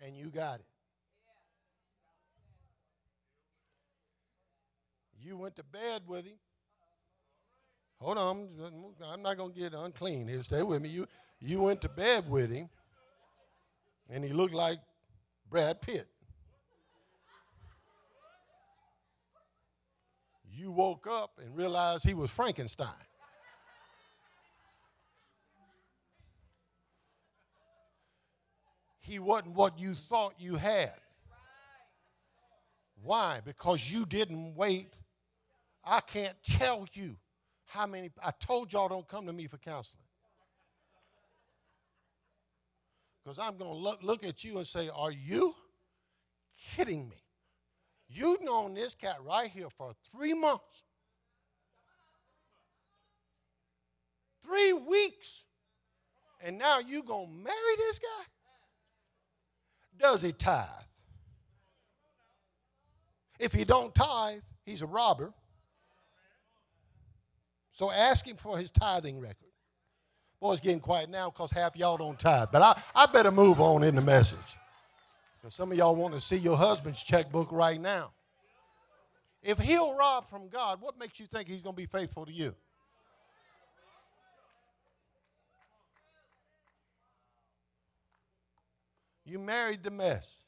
And 0.00 0.16
you 0.16 0.30
got 0.30 0.60
it. 0.60 0.66
You 5.20 5.36
went 5.38 5.56
to 5.56 5.64
bed 5.64 6.02
with 6.06 6.24
him. 6.26 6.36
Hold 8.00 8.18
on, 8.18 8.48
I'm 9.10 9.22
not 9.22 9.38
going 9.38 9.52
to 9.52 9.58
get 9.58 9.72
unclean 9.72 10.28
here. 10.28 10.42
Stay 10.42 10.62
with 10.62 10.82
me. 10.82 10.90
You, 10.90 11.08
you 11.40 11.60
went 11.60 11.80
to 11.80 11.88
bed 11.88 12.28
with 12.28 12.50
him, 12.50 12.68
and 14.10 14.22
he 14.22 14.34
looked 14.34 14.52
like 14.52 14.78
Brad 15.48 15.80
Pitt. 15.80 16.06
You 20.56 20.70
woke 20.70 21.06
up 21.06 21.40
and 21.42 21.56
realized 21.56 22.06
he 22.06 22.14
was 22.14 22.30
Frankenstein. 22.30 22.88
He 29.00 29.18
wasn't 29.18 29.54
what 29.54 29.78
you 29.78 29.94
thought 29.94 30.34
you 30.38 30.54
had. 30.56 30.94
Why? 33.02 33.40
Because 33.44 33.90
you 33.90 34.06
didn't 34.06 34.54
wait. 34.54 34.94
I 35.84 36.00
can't 36.00 36.36
tell 36.42 36.86
you 36.94 37.16
how 37.66 37.86
many. 37.86 38.10
I 38.22 38.30
told 38.30 38.72
y'all 38.72 38.88
don't 38.88 39.06
come 39.06 39.26
to 39.26 39.32
me 39.32 39.46
for 39.46 39.58
counseling. 39.58 40.00
Because 43.22 43.38
I'm 43.38 43.58
going 43.58 43.72
to 43.72 43.76
look, 43.76 44.02
look 44.02 44.24
at 44.24 44.44
you 44.44 44.58
and 44.58 44.66
say, 44.66 44.88
Are 44.94 45.12
you 45.12 45.54
kidding 46.76 47.08
me? 47.08 47.23
You've 48.14 48.42
known 48.42 48.74
this 48.74 48.94
cat 48.94 49.16
right 49.26 49.50
here 49.50 49.68
for 49.70 49.92
three 50.12 50.34
months, 50.34 50.84
three 54.40 54.72
weeks, 54.72 55.42
and 56.40 56.56
now 56.56 56.78
you 56.78 57.02
to 57.02 57.26
marry 57.26 57.76
this 57.76 57.98
guy? 57.98 58.24
Does 59.98 60.22
he 60.22 60.32
tithe? 60.32 60.68
If 63.40 63.52
he 63.52 63.64
don't 63.64 63.92
tithe, 63.92 64.42
he's 64.64 64.82
a 64.82 64.86
robber. 64.86 65.32
So 67.72 67.90
ask 67.90 68.24
him 68.24 68.36
for 68.36 68.56
his 68.56 68.70
tithing 68.70 69.18
record. 69.18 69.48
Boy, 70.40 70.52
it's 70.52 70.60
getting 70.60 70.78
quiet 70.78 71.10
now 71.10 71.30
because 71.30 71.50
half 71.50 71.74
y'all 71.74 71.96
don't 71.96 72.18
tithe. 72.18 72.50
But 72.52 72.62
I, 72.62 72.80
I 72.94 73.06
better 73.06 73.32
move 73.32 73.60
on 73.60 73.82
in 73.82 73.96
the 73.96 74.02
message. 74.02 74.38
Some 75.50 75.72
of 75.72 75.78
y'all 75.78 75.94
want 75.94 76.14
to 76.14 76.20
see 76.20 76.36
your 76.36 76.56
husband's 76.56 77.02
checkbook 77.02 77.52
right 77.52 77.80
now. 77.80 78.12
If 79.42 79.58
he'll 79.58 79.96
rob 79.96 80.28
from 80.28 80.48
God, 80.48 80.80
what 80.80 80.98
makes 80.98 81.20
you 81.20 81.26
think 81.26 81.48
he's 81.48 81.60
going 81.60 81.74
to 81.74 81.80
be 81.80 81.86
faithful 81.86 82.24
to 82.24 82.32
you? 82.32 82.54
You 89.26 89.38
married 89.38 89.82
the 89.82 89.90
mess. 89.90 90.42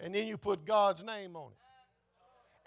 And 0.00 0.14
then 0.14 0.26
you 0.26 0.36
put 0.36 0.64
God's 0.64 1.02
name 1.02 1.34
on 1.34 1.50
it 1.50 1.58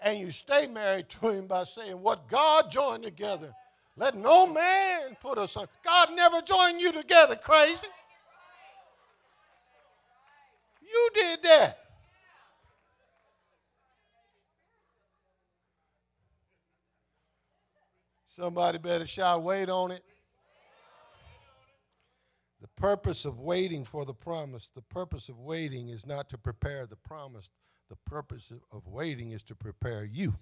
and 0.02 0.18
you 0.18 0.30
stay 0.30 0.66
married 0.66 1.08
to 1.08 1.30
him 1.30 1.46
by 1.46 1.64
saying, 1.64 2.00
What 2.02 2.28
God 2.28 2.70
joined 2.70 3.04
together, 3.04 3.54
let 3.96 4.16
no 4.16 4.46
man 4.46 5.16
put 5.20 5.38
us 5.38 5.56
on. 5.56 5.66
God 5.84 6.08
never 6.14 6.40
joined 6.40 6.80
you 6.80 6.92
together, 6.92 7.36
crazy. 7.36 7.86
You 10.80 11.08
did 11.14 11.42
that. 11.42 11.78
Somebody 18.24 18.78
better 18.78 19.06
shout, 19.06 19.42
wait 19.42 19.68
on 19.68 19.90
it. 19.90 20.02
The 22.62 22.68
purpose 22.76 23.24
of 23.26 23.40
waiting 23.40 23.84
for 23.84 24.06
the 24.06 24.14
promise, 24.14 24.70
the 24.74 24.80
purpose 24.82 25.28
of 25.28 25.38
waiting 25.38 25.88
is 25.88 26.06
not 26.06 26.30
to 26.30 26.38
prepare 26.38 26.86
the 26.86 26.96
promise. 26.96 27.50
The 27.90 27.96
purpose 28.06 28.50
of 28.70 28.86
waiting 28.86 29.32
is 29.32 29.42
to 29.42 29.54
prepare 29.54 30.04
you. 30.04 30.34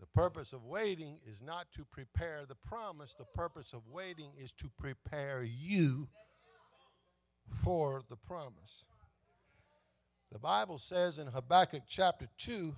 purpose 0.13 0.53
of 0.53 0.65
waiting 0.65 1.19
is 1.25 1.41
not 1.41 1.67
to 1.75 1.85
prepare 1.85 2.45
the 2.47 2.55
promise. 2.55 3.13
The 3.17 3.25
purpose 3.25 3.73
of 3.73 3.81
waiting 3.87 4.31
is 4.37 4.51
to 4.53 4.69
prepare 4.77 5.43
you 5.43 6.07
for 7.63 8.01
the 8.09 8.15
promise. 8.15 8.85
The 10.31 10.39
Bible 10.39 10.77
says 10.77 11.17
in 11.17 11.27
Habakkuk 11.27 11.83
chapter 11.87 12.27
2 12.37 12.73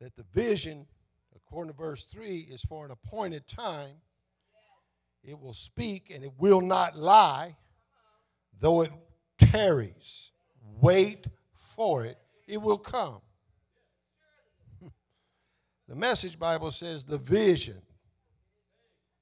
that 0.00 0.14
the 0.16 0.24
vision, 0.32 0.86
according 1.34 1.72
to 1.72 1.76
verse 1.76 2.04
3, 2.04 2.38
is 2.50 2.62
for 2.62 2.84
an 2.84 2.92
appointed 2.92 3.48
time. 3.48 3.96
It 5.24 5.40
will 5.40 5.54
speak 5.54 6.12
and 6.14 6.22
it 6.22 6.32
will 6.38 6.60
not 6.60 6.96
lie, 6.96 7.56
though 8.60 8.82
it 8.82 8.92
tarries. 9.38 10.30
Wait 10.80 11.26
for 11.74 12.04
it, 12.04 12.18
it 12.46 12.62
will 12.62 12.78
come. 12.78 13.20
The 15.88 15.94
Message 15.94 16.38
Bible 16.38 16.70
says 16.70 17.04
the 17.04 17.18
vision, 17.18 17.80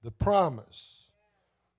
the 0.02 0.10
promise, 0.10 1.08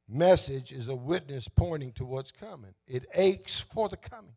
message 0.08 0.72
is 0.72 0.88
a 0.88 0.96
witness 0.96 1.48
pointing 1.48 1.92
to 1.94 2.06
what's 2.06 2.32
coming. 2.32 2.76
It 2.88 3.06
aches 3.16 3.60
for 3.60 3.90
the 3.90 3.98
coming. 3.98 4.36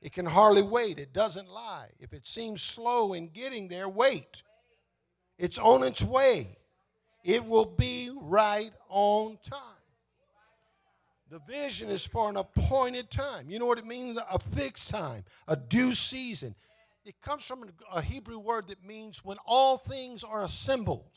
It 0.00 0.12
can 0.12 0.26
hardly 0.26 0.62
wait. 0.62 0.98
It 0.98 1.12
doesn't 1.12 1.48
lie. 1.48 1.88
If 1.98 2.12
it 2.12 2.26
seems 2.26 2.62
slow 2.62 3.12
in 3.12 3.28
getting 3.28 3.68
there, 3.68 3.88
wait. 3.88 4.42
It's 5.38 5.58
on 5.58 5.82
its 5.82 6.02
way. 6.02 6.58
It 7.24 7.44
will 7.44 7.66
be 7.66 8.10
right 8.14 8.72
on 8.88 9.38
time. 9.42 9.60
The 11.28 11.40
vision 11.40 11.90
is 11.90 12.06
for 12.06 12.30
an 12.30 12.36
appointed 12.36 13.10
time. 13.10 13.50
You 13.50 13.58
know 13.58 13.66
what 13.66 13.78
it 13.78 13.84
means? 13.84 14.18
A 14.30 14.38
fixed 14.38 14.88
time, 14.88 15.24
a 15.48 15.56
due 15.56 15.92
season 15.92 16.54
it 17.06 17.20
comes 17.22 17.44
from 17.44 17.70
a 17.92 18.02
Hebrew 18.02 18.38
word 18.38 18.68
that 18.68 18.84
means 18.84 19.24
when 19.24 19.38
all 19.46 19.76
things 19.76 20.24
are 20.24 20.42
assembled. 20.42 21.10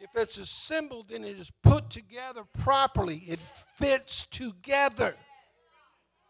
If 0.00 0.10
it's 0.14 0.38
assembled 0.38 1.10
and 1.10 1.24
it 1.24 1.38
is 1.38 1.50
put 1.62 1.90
together 1.90 2.44
properly, 2.60 3.16
it 3.26 3.40
fits 3.76 4.26
together. 4.30 5.14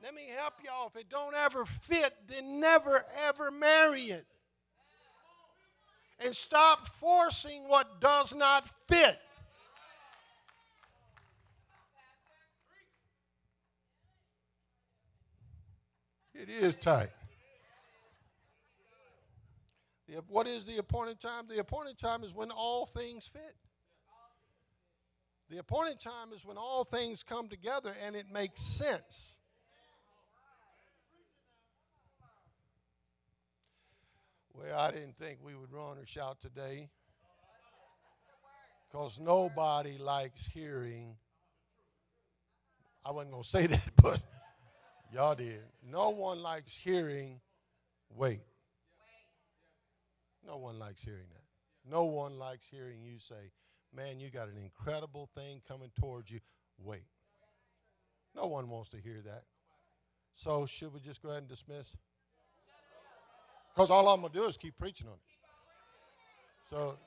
Let 0.02 0.14
me 0.14 0.28
help 0.34 0.54
y'all. 0.64 0.90
If 0.94 1.00
it 1.00 1.10
don't 1.10 1.34
ever 1.34 1.66
fit, 1.66 2.14
then 2.28 2.60
never 2.60 3.04
ever 3.26 3.50
marry 3.50 4.04
it. 4.04 4.26
And 6.18 6.34
stop 6.34 6.88
forcing 6.88 7.68
what 7.68 8.00
does 8.00 8.34
not 8.34 8.68
fit. 8.88 9.18
It 16.48 16.64
is 16.64 16.74
tight. 16.80 17.10
What 20.28 20.46
is 20.46 20.64
the 20.64 20.78
appointed 20.78 21.20
time? 21.20 21.44
The 21.46 21.58
appointed 21.58 21.98
time 21.98 22.24
is 22.24 22.32
when 22.34 22.50
all 22.50 22.86
things 22.86 23.28
fit. 23.28 23.54
The 25.50 25.58
appointed 25.58 26.00
time 26.00 26.32
is 26.34 26.46
when 26.46 26.56
all 26.56 26.84
things 26.84 27.22
come 27.22 27.48
together 27.48 27.94
and 28.02 28.16
it 28.16 28.26
makes 28.32 28.62
sense. 28.62 29.36
Well, 34.54 34.78
I 34.78 34.90
didn't 34.90 35.18
think 35.18 35.40
we 35.42 35.54
would 35.54 35.70
run 35.70 35.98
or 35.98 36.06
shout 36.06 36.40
today 36.40 36.88
because 38.90 39.20
nobody 39.20 39.98
likes 39.98 40.46
hearing. 40.46 41.16
I 43.04 43.10
wasn't 43.10 43.32
going 43.32 43.42
to 43.42 43.48
say 43.48 43.66
that, 43.68 43.90
but 44.02 44.22
Y'all 45.12 45.34
did. 45.34 45.60
No 45.82 46.10
one 46.10 46.42
likes 46.42 46.74
hearing 46.74 47.40
wait. 48.14 48.40
No 50.46 50.56
one 50.56 50.78
likes 50.78 51.02
hearing 51.02 51.26
that. 51.32 51.90
No 51.90 52.04
one 52.04 52.38
likes 52.38 52.66
hearing 52.70 53.02
you 53.02 53.18
say, 53.18 53.50
man, 53.94 54.20
you 54.20 54.30
got 54.30 54.48
an 54.48 54.58
incredible 54.62 55.28
thing 55.34 55.62
coming 55.66 55.90
towards 55.98 56.30
you. 56.30 56.40
Wait. 56.82 57.04
No 58.36 58.46
one 58.46 58.68
wants 58.68 58.90
to 58.90 58.98
hear 58.98 59.22
that. 59.24 59.44
So, 60.34 60.66
should 60.66 60.94
we 60.94 61.00
just 61.00 61.22
go 61.22 61.30
ahead 61.30 61.40
and 61.40 61.48
dismiss? 61.48 61.96
Because 63.74 63.90
all 63.90 64.08
I'm 64.08 64.20
going 64.20 64.32
to 64.32 64.38
do 64.38 64.44
is 64.44 64.56
keep 64.56 64.78
preaching 64.78 65.06
on 65.08 65.14
it. 65.14 65.18
So, 66.70 66.98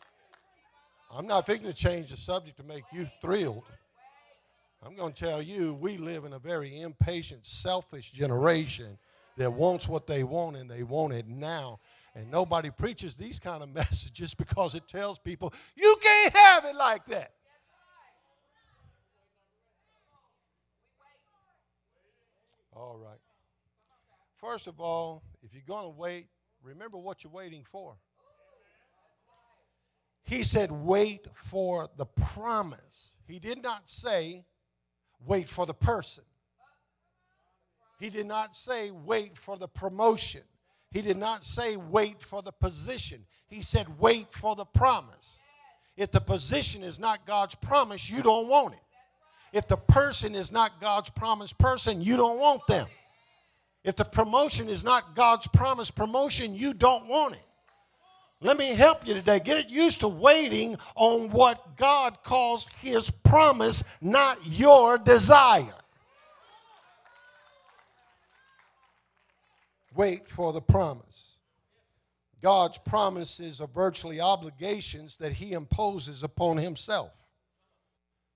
I'm 1.16 1.28
not 1.28 1.46
fixing 1.46 1.68
to 1.68 1.74
change 1.74 2.10
the 2.12 2.18
subject 2.18 2.58
to 2.58 2.64
make 2.64 2.84
you 2.92 3.10
thrilled. 3.22 3.64
I'm 4.84 4.96
going 4.96 5.13
to 5.13 5.26
tell 5.26 5.41
you, 5.41 5.74
we 5.76 5.98
live 5.98 6.26
in 6.26 6.34
a 6.34 6.39
very 6.39 6.82
impatient, 6.82 7.46
selfish 7.46 8.12
generation 8.12 8.98
that 9.38 9.54
wants 9.54 9.88
what 9.88 10.08
they 10.08 10.24
want 10.24 10.58
and 10.58 10.70
they 10.70 10.84
want 10.84 11.13
it 11.13 11.28
now. 11.28 11.80
And 12.15 12.30
nobody 12.32 12.72
preaches 12.72 13.15
these 13.15 13.39
kind 13.39 13.62
of 13.62 13.70
messages 13.74 14.34
because 14.34 14.74
it 14.76 14.88
tells 14.88 15.20
people, 15.20 15.54
you 15.76 15.98
can't 16.02 16.34
have 16.34 16.65
it 16.65 16.76
like 16.76 17.06
that. 17.06 17.32
All 22.74 22.98
right. 22.98 23.20
First 24.38 24.65
of 24.65 24.80
all, 24.80 25.22
if 25.44 25.54
you're 25.54 25.62
going 25.67 25.84
to 25.84 25.96
wait, 25.96 26.26
remember 26.63 26.98
what 26.98 27.24
you're 27.24 27.32
waiting 27.32 27.63
for. 27.72 27.96
He 30.24 30.44
said, 30.44 30.72
wait 30.72 31.28
for 31.36 31.89
the 31.98 32.06
promise. 32.06 33.15
He 33.28 33.38
did 33.38 33.62
not 33.62 33.89
say, 33.89 34.46
wait 35.26 35.48
for 35.48 35.66
the 35.66 35.74
person. 35.74 36.24
He 38.00 38.10
did 38.10 38.26
not 38.26 38.56
say 38.56 38.92
wait 38.92 39.38
for 39.38 39.58
the 39.58 39.68
promotion. 39.68 40.42
He 40.92 41.02
did 41.02 41.18
not 41.18 41.44
say 41.44 41.78
wait 41.78 42.22
for 42.22 42.42
the 42.42 42.52
position. 42.52 43.26
He 43.48 43.62
said 43.62 44.00
wait 44.00 44.28
for 44.32 44.56
the 44.56 44.66
promise. 44.66 45.42
If 45.96 46.12
the 46.12 46.22
position 46.22 46.84
is 46.84 47.00
not 47.00 47.28
God's 47.28 47.56
promise, 47.56 48.10
you 48.10 48.24
don't 48.24 48.48
want 48.48 48.74
it. 48.74 48.80
If 49.54 49.68
the 49.68 49.78
person 49.78 50.34
is 50.34 50.52
not 50.52 50.82
God's 50.82 51.10
promised 51.10 51.58
person, 51.58 52.02
you 52.02 52.18
don't 52.18 52.40
want 52.40 52.66
them. 52.68 52.88
If 53.84 53.96
the 53.96 54.06
promotion 54.06 54.70
is 54.70 54.84
not 54.84 55.16
God's 55.16 55.48
promised 55.48 55.96
promotion, 55.96 56.56
you 56.56 56.74
don't 56.74 57.08
want 57.08 57.36
it. 57.36 57.46
Let 58.44 58.58
me 58.58 58.70
help 58.70 59.06
you 59.06 59.14
today. 59.14 59.40
Get 59.40 59.70
used 59.70 60.00
to 60.00 60.08
waiting 60.08 60.76
on 60.96 61.30
what 61.30 61.78
God 61.78 62.24
calls 62.24 62.68
His 62.80 63.08
promise, 63.24 63.84
not 64.02 64.40
your 64.48 64.98
desire. 64.98 65.76
Wait 69.96 70.28
for 70.28 70.54
the 70.54 70.62
promise. 70.62 71.38
God's 72.42 72.80
promises 72.80 73.62
are 73.62 73.68
virtually 73.68 74.20
obligations 74.20 75.18
that 75.18 75.34
He 75.34 75.54
imposes 75.54 76.24
upon 76.24 76.58
Himself. 76.58 77.12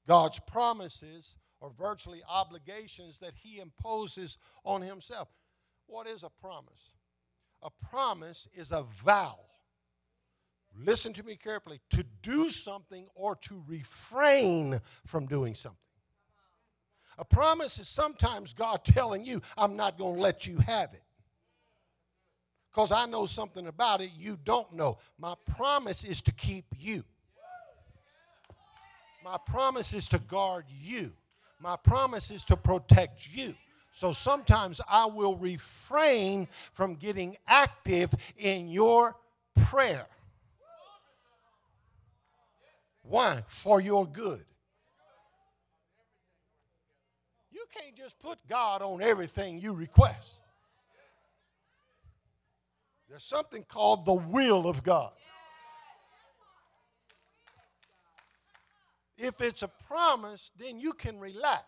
God's 0.08 0.40
promises 0.40 1.36
are 1.64 1.72
virtually 1.72 2.22
obligations 2.30 3.18
that 3.22 3.34
He 3.34 3.60
imposes 3.60 4.38
on 4.64 4.84
Himself. 4.84 5.30
What 5.88 6.06
is 6.06 6.22
a 6.22 6.30
promise? 6.30 6.94
A 7.64 7.72
promise 7.90 8.48
is 8.54 8.72
a 8.72 8.84
vow 9.04 9.40
listen 10.84 11.14
to 11.14 11.24
me 11.24 11.36
carefully, 11.36 11.80
to 11.92 12.04
do 12.22 12.50
something 12.50 13.08
or 13.16 13.36
to 13.36 13.64
refrain 13.68 14.82
from 15.06 15.26
doing 15.26 15.56
something. 15.56 15.78
A 17.18 17.26
promise 17.26 17.80
is 17.80 17.88
sometimes 17.88 18.54
God 18.54 18.84
telling 18.84 19.24
you, 19.24 19.42
I'm 19.58 19.76
not 19.76 19.98
going 19.98 20.16
to 20.16 20.22
let 20.22 20.46
you 20.46 20.58
have 20.58 20.94
it. 20.94 21.02
Because 22.72 22.92
I 22.92 23.06
know 23.06 23.26
something 23.26 23.68
about 23.68 24.02
it 24.02 24.12
you 24.18 24.38
don't 24.44 24.74
know. 24.74 24.98
My 25.18 25.36
promise 25.56 26.04
is 26.04 26.22
to 26.24 26.34
keep 26.34 26.66
you. 26.78 27.06
My 29.24 29.38
promise 29.48 29.94
is 29.94 30.10
to 30.10 30.20
guard 30.20 30.66
you. 30.70 31.14
My 31.62 31.78
promise 31.78 32.32
is 32.32 32.44
to 32.44 32.58
protect 32.58 33.30
you. 33.34 33.56
So 33.92 34.12
sometimes 34.12 34.82
I 34.90 35.06
will 35.06 35.38
refrain 35.38 36.50
from 36.74 36.96
getting 36.96 37.38
active 37.48 38.14
in 38.38 38.68
your 38.68 39.16
prayer. 39.56 40.06
Why? 43.08 43.44
For 43.48 43.80
your 43.80 44.06
good. 44.06 44.44
You 47.52 47.66
can't 47.74 47.96
just 47.96 48.20
put 48.20 48.38
God 48.50 48.82
on 48.82 49.02
everything 49.02 49.60
you 49.60 49.74
request. 49.74 50.32
There's 53.10 53.24
something 53.24 53.64
called 53.68 54.06
the 54.06 54.14
will 54.14 54.68
of 54.68 54.84
God. 54.84 55.12
If 59.18 59.40
it's 59.40 59.64
a 59.64 59.70
promise, 59.88 60.52
then 60.60 60.78
you 60.78 60.92
can 60.92 61.20
relax. 61.20 61.64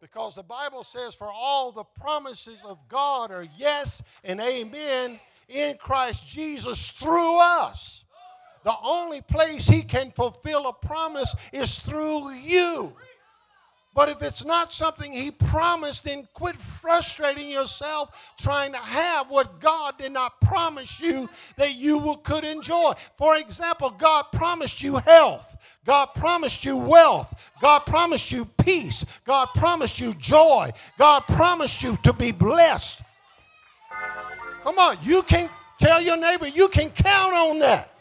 Because 0.00 0.34
the 0.34 0.42
Bible 0.42 0.82
says, 0.82 1.14
for 1.14 1.30
all 1.32 1.70
the 1.70 1.84
promises 1.84 2.62
of 2.64 2.78
God 2.88 3.30
are 3.30 3.46
yes 3.56 4.02
and 4.24 4.40
amen 4.40 5.20
in 5.48 5.76
Christ 5.76 6.26
Jesus 6.28 6.90
through 6.90 7.40
us. 7.40 8.04
The 8.68 8.76
only 8.82 9.22
place 9.22 9.66
he 9.66 9.80
can 9.80 10.10
fulfill 10.10 10.68
a 10.68 10.74
promise 10.74 11.34
is 11.54 11.78
through 11.78 12.32
you. 12.32 12.94
But 13.94 14.10
if 14.10 14.20
it's 14.20 14.44
not 14.44 14.74
something 14.74 15.10
he 15.10 15.30
promised, 15.30 16.04
then 16.04 16.28
quit 16.34 16.60
frustrating 16.60 17.48
yourself 17.48 18.34
trying 18.38 18.72
to 18.72 18.78
have 18.78 19.30
what 19.30 19.58
God 19.58 19.96
did 19.96 20.12
not 20.12 20.38
promise 20.42 21.00
you 21.00 21.30
that 21.56 21.76
you 21.76 21.96
will, 21.96 22.18
could 22.18 22.44
enjoy. 22.44 22.92
For 23.16 23.38
example, 23.38 23.88
God 23.88 24.26
promised 24.34 24.82
you 24.82 24.96
health. 24.96 25.56
God 25.86 26.08
promised 26.14 26.62
you 26.62 26.76
wealth. 26.76 27.34
God 27.62 27.86
promised 27.86 28.30
you 28.30 28.44
peace. 28.44 29.02
God 29.24 29.46
promised 29.54 29.98
you 29.98 30.12
joy. 30.12 30.72
God 30.98 31.20
promised 31.20 31.82
you 31.82 31.96
to 32.02 32.12
be 32.12 32.32
blessed. 32.32 33.00
Come 34.62 34.78
on, 34.78 34.98
you 35.02 35.22
can 35.22 35.48
tell 35.80 36.02
your 36.02 36.18
neighbor, 36.18 36.48
you 36.48 36.68
can 36.68 36.90
count 36.90 37.32
on 37.32 37.60
that. 37.60 37.94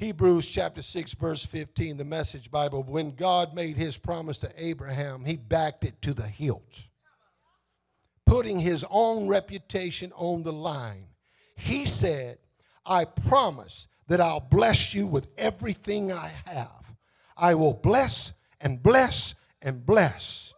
Hebrews 0.00 0.46
chapter 0.46 0.80
6, 0.80 1.12
verse 1.12 1.44
15, 1.44 1.98
the 1.98 2.06
message 2.06 2.50
Bible. 2.50 2.82
When 2.82 3.14
God 3.14 3.52
made 3.54 3.76
his 3.76 3.98
promise 3.98 4.38
to 4.38 4.50
Abraham, 4.56 5.26
he 5.26 5.36
backed 5.36 5.84
it 5.84 6.00
to 6.00 6.14
the 6.14 6.26
hilt, 6.26 6.86
putting 8.24 8.58
his 8.58 8.82
own 8.88 9.28
reputation 9.28 10.10
on 10.16 10.42
the 10.42 10.54
line. 10.54 11.08
He 11.54 11.84
said, 11.84 12.38
I 12.86 13.04
promise 13.04 13.88
that 14.08 14.22
I'll 14.22 14.40
bless 14.40 14.94
you 14.94 15.06
with 15.06 15.28
everything 15.36 16.10
I 16.10 16.32
have. 16.46 16.96
I 17.36 17.54
will 17.54 17.74
bless 17.74 18.32
and 18.58 18.82
bless 18.82 19.34
and 19.60 19.84
bless. 19.84 20.54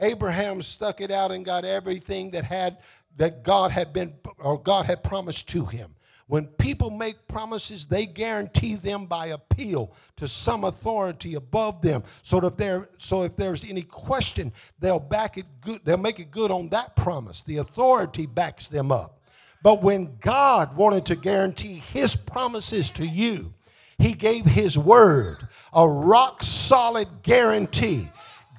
Abraham 0.00 0.60
stuck 0.60 1.00
it 1.00 1.12
out 1.12 1.30
and 1.30 1.44
got 1.44 1.64
everything 1.64 2.32
that 2.32 2.42
had 2.42 2.78
that 3.16 3.44
God 3.44 3.70
had 3.70 3.92
been 3.92 4.14
or 4.38 4.60
God 4.60 4.86
had 4.86 5.04
promised 5.04 5.48
to 5.50 5.66
him. 5.66 5.95
When 6.28 6.46
people 6.46 6.90
make 6.90 7.28
promises, 7.28 7.84
they 7.84 8.04
guarantee 8.04 8.74
them 8.74 9.06
by 9.06 9.26
appeal 9.26 9.92
to 10.16 10.26
some 10.26 10.64
authority 10.64 11.34
above 11.34 11.82
them. 11.82 12.02
So 12.22 12.40
that 12.40 12.56
there, 12.56 12.88
so 12.98 13.22
if 13.22 13.36
there's 13.36 13.64
any 13.64 13.82
question, 13.82 14.52
they'll 14.80 14.98
back 14.98 15.38
it 15.38 15.46
good, 15.60 15.82
they'll 15.84 15.96
make 15.96 16.18
it 16.18 16.32
good 16.32 16.50
on 16.50 16.68
that 16.70 16.96
promise. 16.96 17.42
The 17.42 17.58
authority 17.58 18.26
backs 18.26 18.66
them 18.66 18.90
up. 18.90 19.20
But 19.62 19.82
when 19.82 20.16
God 20.20 20.76
wanted 20.76 21.06
to 21.06 21.16
guarantee 21.16 21.82
his 21.92 22.16
promises 22.16 22.90
to 22.90 23.06
you, 23.06 23.54
he 23.98 24.12
gave 24.12 24.44
his 24.44 24.76
word, 24.76 25.46
a 25.72 25.88
rock 25.88 26.42
solid 26.42 27.08
guarantee. 27.22 28.10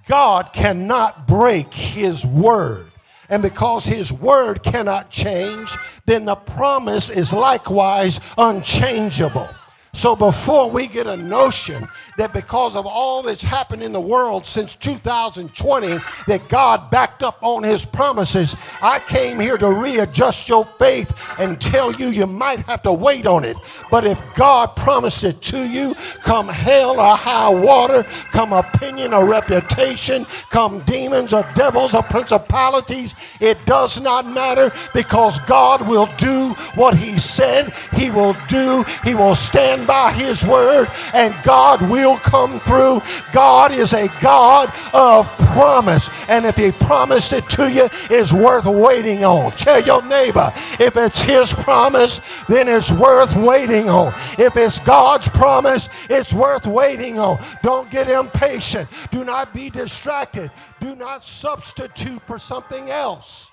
God 0.08 0.52
cannot 0.54 1.28
break 1.28 1.74
his 1.74 2.26
word. 2.26 2.92
And 3.30 3.44
because 3.44 3.86
his 3.86 4.12
word 4.14 4.64
cannot 4.64 5.10
change, 5.10 5.76
then 6.06 6.26
the 6.26 6.36
promise 6.36 7.10
is 7.10 7.34
likewise 7.34 8.20
unchangeable. 8.38 9.50
So 9.94 10.16
before 10.16 10.70
we 10.70 10.88
get 10.88 11.08
a 11.08 11.18
notion 11.18 11.88
that 12.18 12.34
because 12.34 12.76
of 12.76 12.86
all 12.86 13.22
that's 13.22 13.44
happened 13.44 13.84
in 13.84 13.92
the 13.92 14.02
world 14.02 14.46
since 14.46 14.76
2020 14.76 16.00
that 16.28 16.50
God 16.50 16.90
backed 16.90 17.22
up 17.24 17.38
on 17.42 17.64
his 17.64 17.86
promises, 17.86 18.56
I 18.82 19.00
came 19.00 19.40
here 19.40 19.58
to 19.58 19.72
readjust 19.72 20.50
your 20.50 20.66
faith 20.80 21.14
and 21.38 21.62
tell 21.62 21.94
you 21.94 22.08
you 22.08 22.26
might 22.26 22.60
have 22.62 22.82
to 22.84 22.92
wait 22.92 23.28
on 23.28 23.44
it. 23.44 23.56
But 23.92 24.04
if 24.04 24.22
God 24.34 24.76
promised 24.76 25.24
it 25.24 25.42
to 25.44 25.70
you, 25.70 25.94
come 26.22 26.48
hell 26.48 27.00
or 27.00 27.16
high 27.16 27.50
water, 27.50 28.04
come 28.32 28.52
opinion 28.52 29.14
or 29.14 29.26
reputation, 29.26 30.26
come 30.50 30.82
demons 30.82 31.34
or 31.34 31.48
devils 31.56 31.94
or 31.94 32.04
principalities, 32.04 33.14
it 33.40 33.64
does 33.68 34.02
not 34.02 34.28
matter 34.28 34.72
because 34.94 35.40
God 35.42 35.88
will 35.88 36.08
do 36.18 36.54
what 36.76 36.98
he 36.98 37.20
said 37.20 37.74
he 37.94 38.10
will 38.10 38.36
do. 38.48 38.84
He 39.04 39.14
will 39.14 39.36
stand 39.36 39.86
by 39.86 40.12
his 40.12 40.44
word 40.44 40.90
and 41.14 41.36
God 41.44 41.82
will 41.90 42.07
come 42.16 42.62
through. 42.62 43.02
God 43.34 43.74
is 43.74 43.92
a 43.92 44.08
God 44.22 44.74
of 44.94 45.28
promise. 45.54 46.10
And 46.30 46.46
if 46.46 46.56
he 46.56 46.72
promised 46.72 47.34
it 47.34 47.50
to 47.50 47.70
you, 47.70 47.90
it's 48.10 48.32
worth 48.32 48.66
waiting 48.66 49.26
on. 49.26 49.52
Tell 49.52 49.84
your 49.84 50.02
neighbor, 50.04 50.54
if 50.80 50.96
it's 50.96 51.20
his 51.20 51.52
promise, 51.52 52.22
then 52.48 52.70
it's 52.70 52.92
worth 52.92 53.36
waiting 53.36 53.90
on. 53.90 54.14
If 54.40 54.56
it's 54.56 54.80
God's 54.80 55.28
promise, 55.28 55.90
it's 56.10 56.32
worth 56.32 56.66
waiting 56.66 57.20
on. 57.20 57.44
Don't 57.64 57.92
get 57.92 58.10
impatient. 58.10 58.88
Do 59.12 59.26
not 59.26 59.54
be 59.54 59.70
distracted. 59.70 60.52
Do 60.80 60.96
not 60.96 61.26
substitute 61.26 62.22
for 62.22 62.38
something 62.38 62.90
else. 62.90 63.52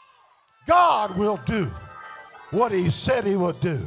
God 0.67 1.17
will 1.17 1.41
do 1.45 1.71
what 2.51 2.71
he 2.71 2.91
said 2.91 3.25
he 3.25 3.37
would 3.37 3.61
do. 3.61 3.83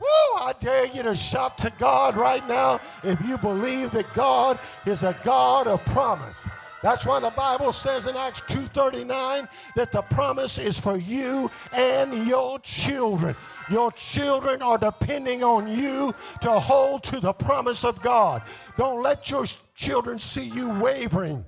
Woo, 0.00 0.38
I 0.38 0.52
dare 0.60 0.86
you 0.86 1.02
to 1.02 1.16
shout 1.16 1.58
to 1.58 1.72
God 1.78 2.16
right 2.16 2.46
now 2.48 2.80
if 3.02 3.20
you 3.26 3.38
believe 3.38 3.90
that 3.92 4.12
God 4.14 4.58
is 4.84 5.02
a 5.02 5.16
God 5.24 5.66
of 5.66 5.84
promise. 5.86 6.36
That's 6.82 7.06
why 7.06 7.18
the 7.20 7.30
Bible 7.30 7.72
says 7.72 8.06
in 8.06 8.16
Acts 8.16 8.42
2:39 8.42 9.48
that 9.74 9.90
the 9.92 10.02
promise 10.02 10.58
is 10.58 10.78
for 10.78 10.96
you 10.96 11.50
and 11.72 12.26
your 12.26 12.58
children. 12.60 13.34
Your 13.70 13.90
children 13.92 14.62
are 14.62 14.78
depending 14.78 15.42
on 15.42 15.66
you 15.66 16.14
to 16.42 16.60
hold 16.60 17.02
to 17.04 17.18
the 17.18 17.32
promise 17.32 17.82
of 17.84 18.00
God. 18.02 18.42
Don't 18.76 19.02
let 19.02 19.30
your 19.30 19.46
children 19.74 20.18
see 20.18 20.44
you 20.44 20.68
wavering. 20.68 21.44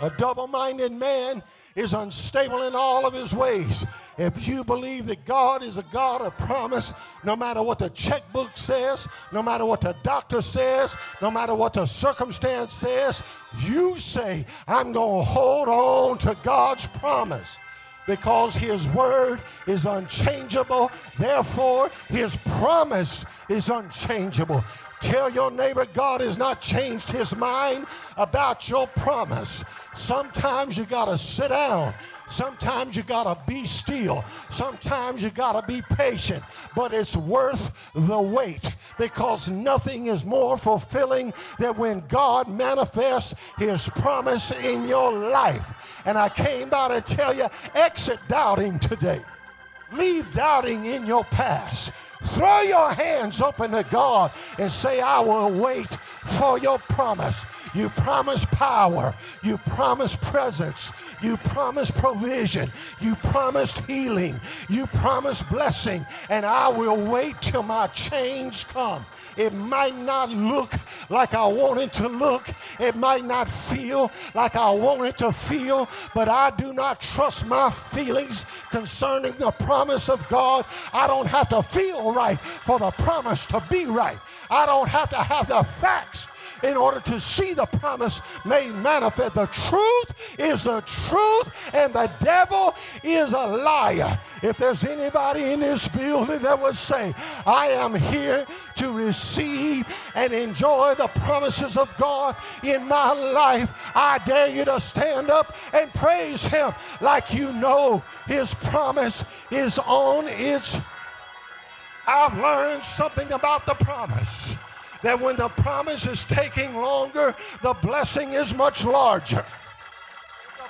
A 0.00 0.10
double-minded 0.10 0.92
man 0.92 1.42
is 1.76 1.94
unstable 1.94 2.62
in 2.62 2.74
all 2.74 3.06
of 3.06 3.14
his 3.14 3.32
ways. 3.34 3.84
If 4.18 4.48
you 4.48 4.64
believe 4.64 5.06
that 5.06 5.26
God 5.26 5.62
is 5.62 5.76
a 5.76 5.84
God 5.92 6.22
of 6.22 6.36
promise, 6.38 6.94
no 7.22 7.36
matter 7.36 7.62
what 7.62 7.78
the 7.78 7.90
checkbook 7.90 8.56
says, 8.56 9.06
no 9.30 9.42
matter 9.42 9.66
what 9.66 9.82
the 9.82 9.94
doctor 10.02 10.40
says, 10.40 10.96
no 11.20 11.30
matter 11.30 11.54
what 11.54 11.74
the 11.74 11.84
circumstance 11.84 12.72
says, 12.72 13.22
you 13.60 13.96
say, 13.98 14.46
I'm 14.66 14.92
going 14.92 15.20
to 15.20 15.30
hold 15.30 15.68
on 15.68 16.18
to 16.18 16.36
God's 16.42 16.86
promise 16.86 17.58
because 18.06 18.54
his 18.54 18.86
word 18.88 19.40
is 19.66 19.84
unchangeable. 19.84 20.90
Therefore, 21.18 21.90
his 22.08 22.36
promise 22.58 23.24
is 23.48 23.68
unchangeable. 23.68 24.64
Tell 25.00 25.30
your 25.30 25.50
neighbor 25.50 25.86
God 25.92 26.20
has 26.22 26.38
not 26.38 26.62
changed 26.62 27.10
his 27.10 27.36
mind 27.36 27.86
about 28.16 28.68
your 28.68 28.86
promise. 28.88 29.62
Sometimes 29.94 30.78
you 30.78 30.84
got 30.84 31.06
to 31.06 31.18
sit 31.18 31.48
down. 31.48 31.94
Sometimes 32.28 32.96
you 32.96 33.02
got 33.02 33.24
to 33.24 33.50
be 33.50 33.66
still. 33.66 34.24
Sometimes 34.50 35.22
you 35.22 35.30
got 35.30 35.52
to 35.52 35.66
be 35.66 35.82
patient. 35.82 36.42
But 36.74 36.94
it's 36.94 37.14
worth 37.14 37.72
the 37.94 38.20
wait 38.20 38.74
because 38.98 39.48
nothing 39.50 40.06
is 40.06 40.24
more 40.24 40.56
fulfilling 40.56 41.34
than 41.58 41.76
when 41.76 42.00
God 42.08 42.48
manifests 42.48 43.34
his 43.58 43.88
promise 43.90 44.50
in 44.50 44.88
your 44.88 45.12
life. 45.12 45.66
And 46.06 46.16
I 46.16 46.28
came 46.28 46.68
by 46.68 46.88
to 46.88 47.00
tell 47.00 47.34
you 47.34 47.48
exit 47.74 48.20
doubting 48.28 48.78
today. 48.78 49.20
Leave 49.92 50.32
doubting 50.32 50.86
in 50.86 51.06
your 51.06 51.24
past. 51.24 51.92
Throw 52.26 52.60
your 52.62 52.92
hands 52.92 53.40
open 53.40 53.70
to 53.70 53.84
God 53.84 54.32
and 54.58 54.70
say, 54.70 55.00
I 55.00 55.20
will 55.20 55.50
wait 55.50 55.96
for 56.24 56.58
your 56.58 56.78
promise. 56.78 57.44
You 57.74 57.88
promise 57.90 58.44
power. 58.46 59.14
You 59.42 59.58
promise 59.58 60.16
presence. 60.16 60.92
You 61.22 61.36
promise 61.38 61.90
provision. 61.90 62.72
You 63.00 63.14
promised 63.16 63.78
healing. 63.80 64.40
You 64.68 64.86
promise 64.86 65.42
blessing. 65.42 66.06
And 66.28 66.44
I 66.44 66.68
will 66.68 66.96
wait 66.96 67.40
till 67.40 67.62
my 67.62 67.86
change 67.88 68.66
come. 68.68 69.06
It 69.36 69.52
might 69.52 69.96
not 69.96 70.30
look 70.30 70.72
like 71.10 71.34
I 71.34 71.46
want 71.46 71.78
it 71.80 71.92
to 71.94 72.08
look. 72.08 72.48
It 72.80 72.96
might 72.96 73.24
not 73.24 73.50
feel 73.50 74.10
like 74.34 74.56
I 74.56 74.70
want 74.70 75.02
it 75.02 75.18
to 75.18 75.30
feel, 75.32 75.88
but 76.14 76.28
I 76.28 76.50
do 76.50 76.72
not 76.72 77.00
trust 77.02 77.44
my 77.44 77.70
feelings 77.70 78.46
concerning 78.70 79.34
the 79.38 79.50
promise 79.50 80.08
of 80.08 80.26
God. 80.28 80.64
I 80.92 81.06
don't 81.06 81.26
have 81.26 81.50
to 81.50 81.62
feel 81.62 82.14
right 82.16 82.40
for 82.40 82.78
the 82.78 82.90
promise 82.92 83.44
to 83.46 83.62
be 83.70 83.84
right. 83.84 84.18
I 84.50 84.66
don't 84.66 84.88
have 84.88 85.10
to 85.10 85.16
have 85.16 85.48
the 85.48 85.62
facts 85.80 86.28
in 86.62 86.76
order 86.76 87.00
to 87.00 87.20
see 87.20 87.52
the 87.52 87.66
promise 87.66 88.20
made 88.44 88.72
manifest. 88.72 89.34
The 89.34 89.46
truth 89.46 90.14
is 90.38 90.64
the 90.64 90.80
truth, 90.82 91.52
and 91.74 91.92
the 91.92 92.10
devil 92.20 92.74
is 93.02 93.32
a 93.32 93.46
liar. 93.46 94.18
If 94.42 94.58
there's 94.58 94.84
anybody 94.84 95.52
in 95.52 95.60
this 95.60 95.88
building 95.88 96.42
that 96.42 96.60
would 96.60 96.76
say, 96.76 97.14
I 97.46 97.68
am 97.68 97.94
here 97.94 98.46
to 98.76 98.92
receive 98.92 99.84
and 100.14 100.32
enjoy 100.32 100.94
the 100.96 101.08
promises 101.08 101.76
of 101.76 101.88
God 101.98 102.36
in 102.62 102.86
my 102.86 103.12
life, 103.12 103.72
I 103.94 104.18
dare 104.24 104.48
you 104.48 104.64
to 104.64 104.80
stand 104.80 105.30
up 105.30 105.56
and 105.72 105.92
praise 105.94 106.44
Him 106.46 106.72
like 107.00 107.34
you 107.34 107.52
know 107.52 108.02
His 108.26 108.54
promise 108.54 109.24
is 109.50 109.78
on 109.78 110.28
its. 110.28 110.80
I've 112.06 112.38
learned 112.38 112.84
something 112.84 113.32
about 113.32 113.66
the 113.66 113.74
promise 113.74 114.54
that 115.02 115.20
when 115.20 115.36
the 115.36 115.48
promise 115.48 116.06
is 116.06 116.24
taking 116.24 116.74
longer, 116.74 117.34
the 117.62 117.74
blessing 117.74 118.32
is 118.32 118.54
much 118.54 118.84
larger. 118.84 119.44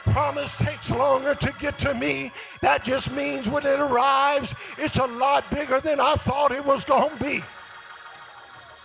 The 0.05 0.13
promise 0.13 0.57
takes 0.57 0.91
longer 0.91 1.35
to 1.35 1.55
get 1.59 1.79
to 1.81 1.95
me, 1.95 2.33
that 2.61 2.85
just 2.85 3.11
means 3.13 3.49
when 3.49 3.67
it 3.67 3.81
arrives, 3.81 4.55
it's 4.79 4.99
a 4.99 5.07
lot 5.07 5.51
bigger 5.51 5.81
than 5.81 6.01
I 6.01 6.15
thought 6.17 6.53
it 6.53 6.65
was 6.65 6.85
going 6.85 7.17
to 7.17 7.25
be. 7.25 7.45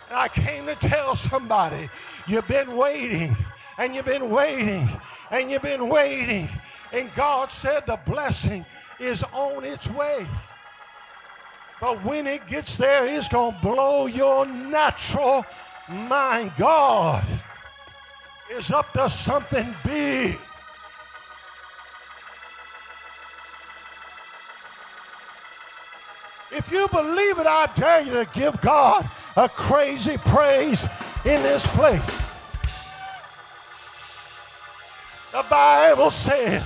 And 0.08 0.18
I 0.18 0.28
came 0.28 0.66
to 0.66 0.74
tell 0.74 1.14
somebody, 1.14 1.88
you've 2.26 2.48
been 2.48 2.76
waiting, 2.76 3.36
and 3.78 3.94
you've 3.94 4.04
been 4.04 4.30
waiting, 4.30 4.88
and 5.30 5.50
you've 5.50 5.62
been 5.62 5.88
waiting. 5.88 6.48
And 6.92 7.10
God 7.14 7.50
said 7.50 7.86
the 7.86 7.98
blessing 8.06 8.66
is 9.00 9.24
on 9.32 9.64
its 9.64 9.88
way. 9.88 10.26
But 11.82 12.04
when 12.04 12.28
it 12.28 12.46
gets 12.46 12.76
there, 12.76 13.08
it's 13.08 13.26
going 13.26 13.56
to 13.56 13.60
blow 13.60 14.06
your 14.06 14.46
natural 14.46 15.44
mind. 15.90 16.52
God 16.56 17.26
is 18.52 18.70
up 18.70 18.92
to 18.92 19.10
something 19.10 19.74
big. 19.82 20.38
If 26.52 26.70
you 26.70 26.86
believe 26.86 27.40
it, 27.40 27.48
I 27.48 27.68
dare 27.74 28.02
you 28.02 28.12
to 28.12 28.28
give 28.32 28.60
God 28.60 29.10
a 29.34 29.48
crazy 29.48 30.18
praise 30.18 30.86
in 31.24 31.42
this 31.42 31.66
place. 31.66 32.00
The 35.32 35.44
Bible 35.50 36.12
says 36.12 36.62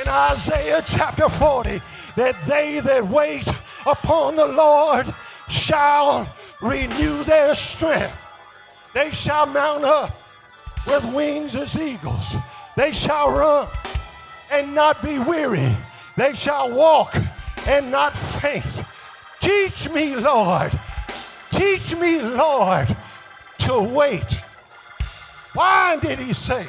in 0.00 0.08
Isaiah 0.08 0.82
chapter 0.86 1.28
40 1.28 1.82
that 2.16 2.46
they 2.46 2.80
that 2.80 3.06
wait 3.06 3.46
upon 3.86 4.36
the 4.36 4.46
Lord 4.46 5.12
shall 5.48 6.32
renew 6.60 7.24
their 7.24 7.54
strength. 7.54 8.16
They 8.94 9.10
shall 9.10 9.46
mount 9.46 9.84
up 9.84 10.10
with 10.86 11.04
wings 11.14 11.56
as 11.56 11.76
eagles. 11.78 12.34
They 12.76 12.92
shall 12.92 13.30
run 13.30 13.68
and 14.50 14.74
not 14.74 15.02
be 15.02 15.18
weary. 15.18 15.74
They 16.16 16.34
shall 16.34 16.72
walk 16.72 17.14
and 17.66 17.90
not 17.90 18.16
faint. 18.16 18.64
Teach 19.40 19.88
me, 19.90 20.14
Lord. 20.14 20.78
Teach 21.50 21.94
me, 21.96 22.22
Lord, 22.22 22.94
to 23.58 23.80
wait. 23.80 24.42
Why 25.54 25.96
did 25.96 26.18
he 26.18 26.32
say, 26.32 26.66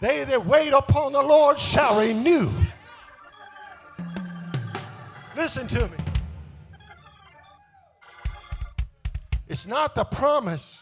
They 0.00 0.24
that 0.24 0.44
wait 0.44 0.72
upon 0.72 1.12
the 1.12 1.22
Lord 1.22 1.58
shall 1.58 2.00
renew? 2.00 2.50
Listen 5.34 5.66
to 5.68 5.88
me. 5.88 6.05
It's 9.56 9.66
not 9.66 9.94
the 9.94 10.04
promise. 10.04 10.78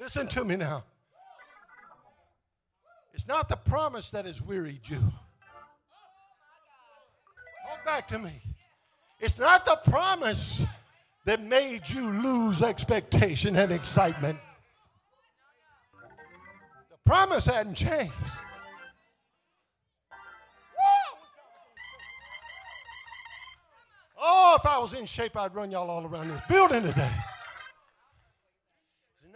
Listen 0.00 0.26
to 0.28 0.42
me 0.42 0.56
now. 0.56 0.84
It's 3.12 3.28
not 3.28 3.50
the 3.50 3.56
promise 3.56 4.10
that 4.12 4.24
has 4.24 4.40
wearied 4.40 4.80
you. 4.88 5.02
Hold 7.66 7.84
back 7.84 8.08
to 8.08 8.18
me. 8.18 8.40
It's 9.20 9.38
not 9.38 9.66
the 9.66 9.78
promise 9.90 10.62
that 11.26 11.42
made 11.42 11.90
you 11.90 12.08
lose 12.08 12.62
expectation 12.62 13.54
and 13.54 13.70
excitement. 13.70 14.38
The 16.90 16.96
promise 17.04 17.44
hadn't 17.44 17.74
changed. 17.74 18.14
Oh, 24.18 24.56
if 24.58 24.64
I 24.64 24.78
was 24.78 24.94
in 24.94 25.04
shape, 25.04 25.36
I'd 25.36 25.54
run 25.54 25.70
y'all 25.70 25.90
all 25.90 26.06
around 26.06 26.28
this 26.28 26.40
building 26.48 26.80
today. 26.80 27.12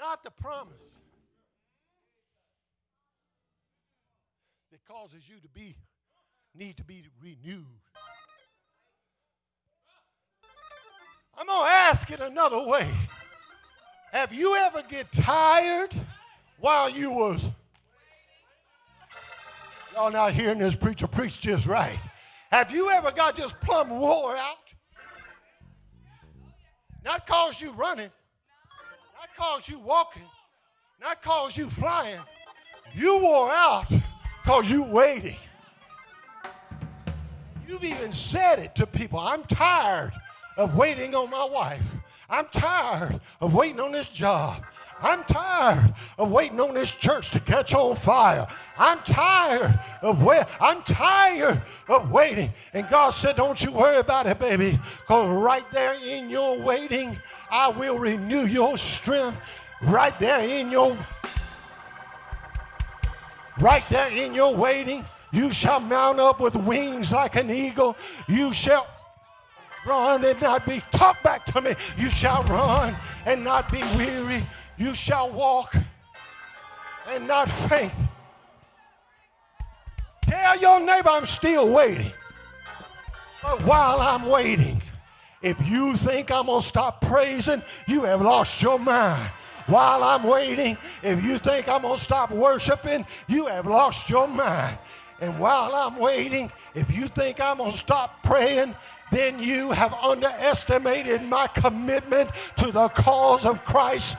Not 0.00 0.24
the 0.24 0.30
promise 0.30 0.74
that 4.72 4.84
causes 4.86 5.28
you 5.28 5.36
to 5.40 5.48
be 5.48 5.76
need 6.54 6.78
to 6.78 6.84
be 6.84 7.04
renewed. 7.22 7.66
I'm 11.38 11.46
going 11.46 11.64
to 11.64 11.70
ask 11.70 12.10
it 12.10 12.20
another 12.20 12.66
way. 12.66 12.88
Have 14.10 14.34
you 14.34 14.56
ever 14.56 14.82
get 14.88 15.12
tired 15.12 15.94
while 16.58 16.90
you 16.90 17.12
was 17.12 17.46
Y'all 19.94 20.10
not 20.10 20.32
hearing 20.32 20.58
this 20.58 20.74
preacher 20.74 21.06
preach 21.06 21.40
just 21.40 21.66
right. 21.66 21.98
Have 22.50 22.70
you 22.70 22.90
ever 22.90 23.10
got 23.10 23.36
just 23.36 23.58
plumb 23.60 23.90
wore 23.90 24.36
out? 24.36 24.56
Not 27.04 27.26
cause 27.26 27.60
you 27.60 27.72
running, 27.72 28.10
not 29.20 29.36
cause 29.36 29.68
you 29.68 29.78
walking, 29.78 30.24
not 30.98 31.20
cause 31.20 31.54
you 31.54 31.68
flying. 31.68 32.20
You 32.94 33.18
wore 33.18 33.50
out 33.50 33.84
cause 34.46 34.70
you 34.70 34.82
waiting. 34.84 35.36
You've 37.68 37.84
even 37.84 38.12
said 38.12 38.60
it 38.60 38.74
to 38.76 38.86
people. 38.86 39.18
I'm 39.18 39.42
tired 39.42 40.12
of 40.56 40.74
waiting 40.74 41.14
on 41.14 41.28
my 41.28 41.44
wife. 41.44 41.84
I'm 42.30 42.46
tired 42.46 43.20
of 43.42 43.52
waiting 43.52 43.78
on 43.78 43.92
this 43.92 44.08
job. 44.08 44.64
I'm 45.02 45.24
tired 45.24 45.94
of 46.18 46.30
waiting 46.30 46.60
on 46.60 46.74
this 46.74 46.90
church 46.90 47.30
to 47.30 47.40
catch 47.40 47.74
on 47.74 47.96
fire. 47.96 48.46
I'm 48.78 48.98
tired 49.00 49.78
of 50.02 50.22
wait. 50.22 50.44
I'm 50.60 50.82
tired 50.82 51.62
of 51.88 52.10
waiting. 52.10 52.52
And 52.74 52.88
God 52.88 53.10
said, 53.10 53.36
"Don't 53.36 53.62
you 53.62 53.72
worry 53.72 53.98
about 53.98 54.26
it, 54.26 54.38
baby, 54.38 54.78
because 54.98 55.28
right 55.28 55.64
there 55.72 55.94
in 55.94 56.28
your 56.28 56.58
waiting, 56.58 57.18
I 57.50 57.68
will 57.68 57.98
renew 57.98 58.46
your 58.46 58.76
strength. 58.76 59.38
Right 59.82 60.18
there 60.20 60.40
in 60.40 60.70
your, 60.70 60.98
right 63.58 63.84
there 63.88 64.10
in 64.10 64.34
your 64.34 64.54
waiting, 64.54 65.06
you 65.32 65.50
shall 65.52 65.80
mount 65.80 66.20
up 66.20 66.40
with 66.40 66.54
wings 66.54 67.12
like 67.12 67.36
an 67.36 67.50
eagle. 67.50 67.96
You 68.28 68.52
shall." 68.52 68.86
run 69.86 70.22
and 70.24 70.40
not 70.42 70.66
be, 70.66 70.82
talk 70.90 71.22
back 71.22 71.46
to 71.46 71.60
me. 71.60 71.74
You 71.96 72.10
shall 72.10 72.42
run 72.44 72.96
and 73.24 73.42
not 73.42 73.72
be 73.72 73.82
weary. 73.96 74.46
You 74.80 74.94
shall 74.94 75.28
walk 75.28 75.76
and 77.06 77.28
not 77.28 77.50
faint. 77.50 77.92
Tell 80.22 80.58
your 80.58 80.80
neighbor 80.80 81.10
I'm 81.10 81.26
still 81.26 81.68
waiting. 81.68 82.10
But 83.42 83.62
while 83.66 84.00
I'm 84.00 84.24
waiting, 84.24 84.80
if 85.42 85.58
you 85.68 85.98
think 85.98 86.30
I'm 86.30 86.46
going 86.46 86.62
to 86.62 86.66
stop 86.66 87.02
praising, 87.02 87.62
you 87.86 88.04
have 88.04 88.22
lost 88.22 88.62
your 88.62 88.78
mind. 88.78 89.30
While 89.66 90.02
I'm 90.02 90.22
waiting, 90.22 90.78
if 91.02 91.22
you 91.22 91.36
think 91.36 91.68
I'm 91.68 91.82
going 91.82 91.98
to 91.98 92.02
stop 92.02 92.30
worshiping, 92.30 93.04
you 93.28 93.48
have 93.48 93.66
lost 93.66 94.08
your 94.08 94.28
mind. 94.28 94.78
And 95.20 95.38
while 95.38 95.74
I'm 95.74 95.98
waiting, 95.98 96.50
if 96.74 96.90
you 96.90 97.06
think 97.08 97.38
I'm 97.38 97.58
going 97.58 97.72
to 97.72 97.76
stop 97.76 98.22
praying, 98.24 98.74
then 99.12 99.38
you 99.38 99.72
have 99.72 99.92
underestimated 99.92 101.22
my 101.22 101.48
commitment 101.48 102.30
to 102.56 102.72
the 102.72 102.88
cause 102.88 103.44
of 103.44 103.62
Christ 103.66 104.16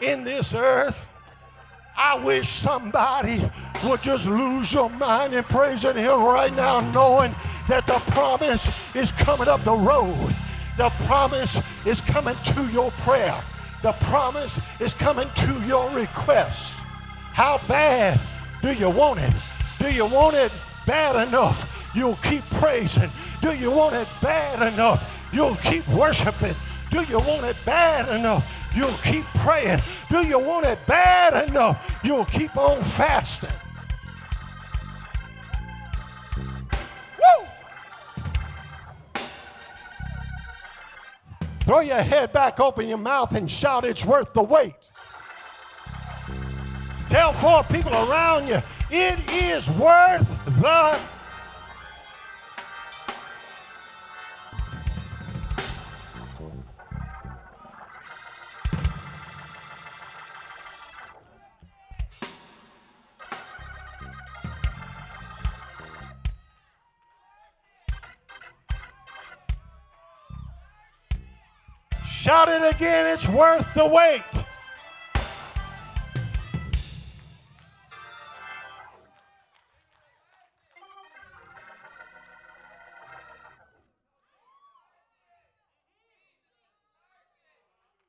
in 0.00 0.24
this 0.24 0.54
earth. 0.54 0.98
I 1.96 2.18
wish 2.18 2.48
somebody 2.48 3.42
would 3.84 4.02
just 4.02 4.26
lose 4.26 4.72
your 4.72 4.88
mind 4.90 5.34
in 5.34 5.44
praising 5.44 5.96
Him 5.96 6.22
right 6.22 6.54
now, 6.54 6.80
knowing 6.92 7.34
that 7.68 7.86
the 7.86 7.98
promise 8.12 8.70
is 8.94 9.12
coming 9.12 9.48
up 9.48 9.62
the 9.64 9.74
road. 9.74 10.34
The 10.78 10.90
promise 11.06 11.60
is 11.84 12.00
coming 12.00 12.36
to 12.44 12.66
your 12.68 12.90
prayer. 13.02 13.38
The 13.82 13.92
promise 13.92 14.58
is 14.78 14.94
coming 14.94 15.28
to 15.36 15.60
your 15.66 15.90
request. 15.90 16.74
How 17.32 17.60
bad 17.68 18.18
do 18.62 18.72
you 18.72 18.88
want 18.88 19.20
it? 19.20 19.34
Do 19.78 19.92
you 19.92 20.06
want 20.06 20.36
it 20.36 20.52
bad 20.86 21.28
enough 21.28 21.80
you'll 21.94 22.16
keep 22.16 22.42
praising? 22.50 23.10
Do 23.40 23.54
you 23.56 23.70
want 23.70 23.94
it 23.94 24.08
bad 24.22 24.72
enough? 24.72 25.28
You'll 25.32 25.56
keep 25.56 25.86
worshiping. 25.88 26.54
Do 26.90 27.02
you 27.04 27.18
want 27.18 27.44
it 27.44 27.56
bad 27.64 28.08
enough? 28.08 28.44
You'll 28.74 28.96
keep 29.04 29.24
praying. 29.36 29.80
Do 30.10 30.26
you 30.26 30.38
want 30.38 30.66
it 30.66 30.78
bad 30.86 31.48
enough? 31.48 32.00
You'll 32.04 32.24
keep 32.24 32.56
on 32.56 32.82
fasting. 32.82 33.50
Woo! 37.18 37.46
Throw 41.66 41.80
your 41.80 42.02
head 42.02 42.32
back, 42.32 42.60
open 42.60 42.88
your 42.88 42.98
mouth, 42.98 43.34
and 43.34 43.50
shout, 43.50 43.84
It's 43.84 44.04
worth 44.04 44.32
the 44.32 44.42
wait. 44.42 44.74
Tell 47.08 47.32
four 47.32 47.64
people 47.64 47.92
around 47.92 48.46
you, 48.46 48.62
it 48.88 49.18
is 49.28 49.68
worth 49.70 50.26
the 50.44 51.00
Shout 72.30 72.48
it 72.48 72.76
again, 72.76 73.08
it's 73.08 73.28
worth 73.28 73.66
the 73.74 73.84
wait. 73.84 74.22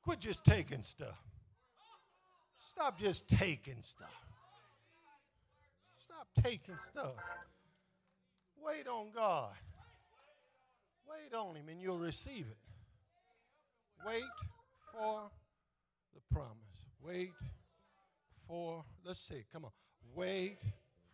Quit 0.04 0.20
just 0.20 0.46
taking 0.46 0.84
stuff. 0.84 1.18
Stop 2.70 3.00
just 3.00 3.28
taking 3.28 3.82
stuff. 3.82 4.08
Stop 5.98 6.28
taking 6.44 6.78
stuff. 6.92 7.16
Wait 8.64 8.88
on 8.88 9.08
God. 9.16 9.56
Wait 11.10 11.36
on 11.36 11.56
Him 11.56 11.70
and 11.70 11.82
you'll 11.82 11.98
receive 11.98 12.46
it. 12.52 12.61
Wait 14.06 14.24
for 14.92 15.30
the 16.14 16.22
promise. 16.34 16.56
Wait 17.04 17.32
for, 18.48 18.84
let's 19.06 19.20
see, 19.20 19.44
come 19.52 19.66
on. 19.66 19.72
Wait 20.16 20.58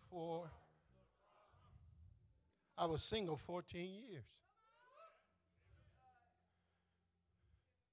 for. 0.10 0.50
I 2.78 2.86
was 2.86 3.04
single 3.04 3.36
14 3.38 3.82
years. 3.82 4.24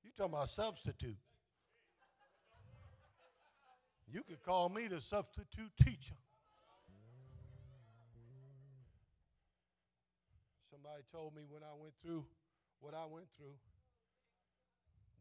You 0.04 0.10
talking 0.16 0.34
about 0.34 0.48
substitute. 0.48 1.16
You 4.12 4.22
could 4.22 4.42
call 4.42 4.68
me 4.68 4.86
the 4.86 5.00
substitute 5.00 5.72
teacher. 5.82 6.14
Somebody 10.70 11.02
told 11.10 11.34
me 11.34 11.42
when 11.48 11.62
I 11.62 11.74
went 11.76 11.94
through 12.04 12.24
what 12.80 12.94
I 12.94 13.06
went 13.10 13.26
through, 13.36 13.56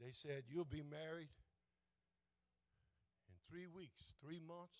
they 0.04 0.12
said, 0.12 0.44
You'll 0.50 0.66
be 0.66 0.84
married 0.84 1.32
in 3.30 3.36
three 3.50 3.68
weeks, 3.68 4.04
three 4.22 4.42
months. 4.46 4.76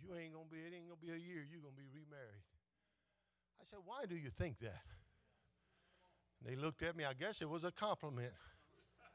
You 0.00 0.16
ain't 0.16 0.32
gonna 0.32 0.48
be, 0.50 0.56
it 0.56 0.72
ain't 0.74 0.88
gonna 0.88 1.00
be 1.00 1.10
a 1.10 1.20
year, 1.20 1.44
you're 1.44 1.60
gonna 1.60 1.76
be 1.76 1.88
remarried. 1.92 2.48
I 3.60 3.64
said, 3.68 3.80
Why 3.84 4.06
do 4.08 4.16
you 4.16 4.30
think 4.30 4.58
that? 4.60 4.80
And 6.40 6.50
they 6.50 6.56
looked 6.56 6.82
at 6.82 6.96
me, 6.96 7.04
I 7.04 7.12
guess 7.12 7.42
it 7.42 7.48
was 7.48 7.64
a 7.64 7.72
compliment. 7.72 8.32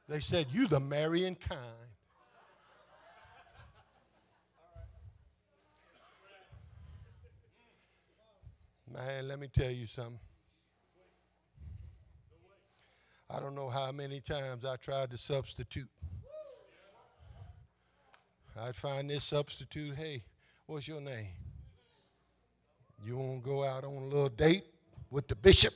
They 0.07 0.19
said, 0.19 0.47
You 0.51 0.67
the 0.67 0.79
marrying 0.79 1.35
kind. 1.35 1.89
Man, 8.93 9.27
let 9.27 9.39
me 9.39 9.47
tell 9.47 9.71
you 9.71 9.87
something. 9.87 10.19
I 13.35 13.41
don't 13.41 13.53
know 13.53 13.67
how 13.67 13.91
many 13.91 14.21
times 14.21 14.63
I 14.63 14.77
tried 14.77 15.11
to 15.11 15.17
substitute. 15.17 15.89
I'd 18.57 18.77
find 18.77 19.09
this 19.09 19.25
substitute, 19.25 19.95
hey, 19.95 20.23
what's 20.67 20.87
your 20.87 21.01
name? 21.01 21.27
You 23.05 23.17
want 23.17 23.43
to 23.43 23.49
go 23.49 23.61
out 23.61 23.83
on 23.83 23.91
a 23.91 24.05
little 24.05 24.29
date 24.29 24.63
with 25.11 25.27
the 25.27 25.35
bishop? 25.35 25.73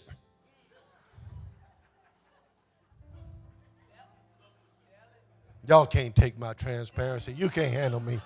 Y'all 5.67 5.85
can't 5.85 6.15
take 6.15 6.39
my 6.39 6.53
transparency. 6.53 7.33
You 7.33 7.49
can't 7.49 7.73
handle 7.73 7.99
me. 7.99 8.21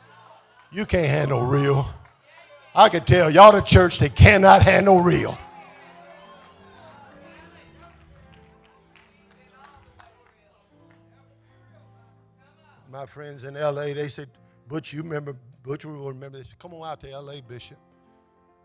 You 0.72 0.86
can't 0.86 1.08
handle 1.08 1.44
real. 1.44 1.88
I 2.76 2.88
can 2.88 3.04
tell 3.04 3.32
y'all 3.32 3.52
the 3.52 3.62
church 3.62 3.98
that 3.98 4.16
cannot 4.16 4.62
handle 4.62 5.02
real. 5.02 5.36
My 12.94 13.08
friends 13.08 13.44
in 13.44 13.56
LA, 13.56 13.86
they 13.96 14.08
said, 14.08 14.30
Butch, 14.68 14.94
you 14.94 15.02
remember, 15.02 15.36
Butch 15.64 15.84
will 15.84 16.10
remember. 16.10 16.38
They 16.38 16.44
said, 16.44 16.60
come 16.60 16.76
on 16.76 16.88
out 16.88 17.02
to 17.02 17.20
LA, 17.20 17.42
Bishop. 17.42 17.80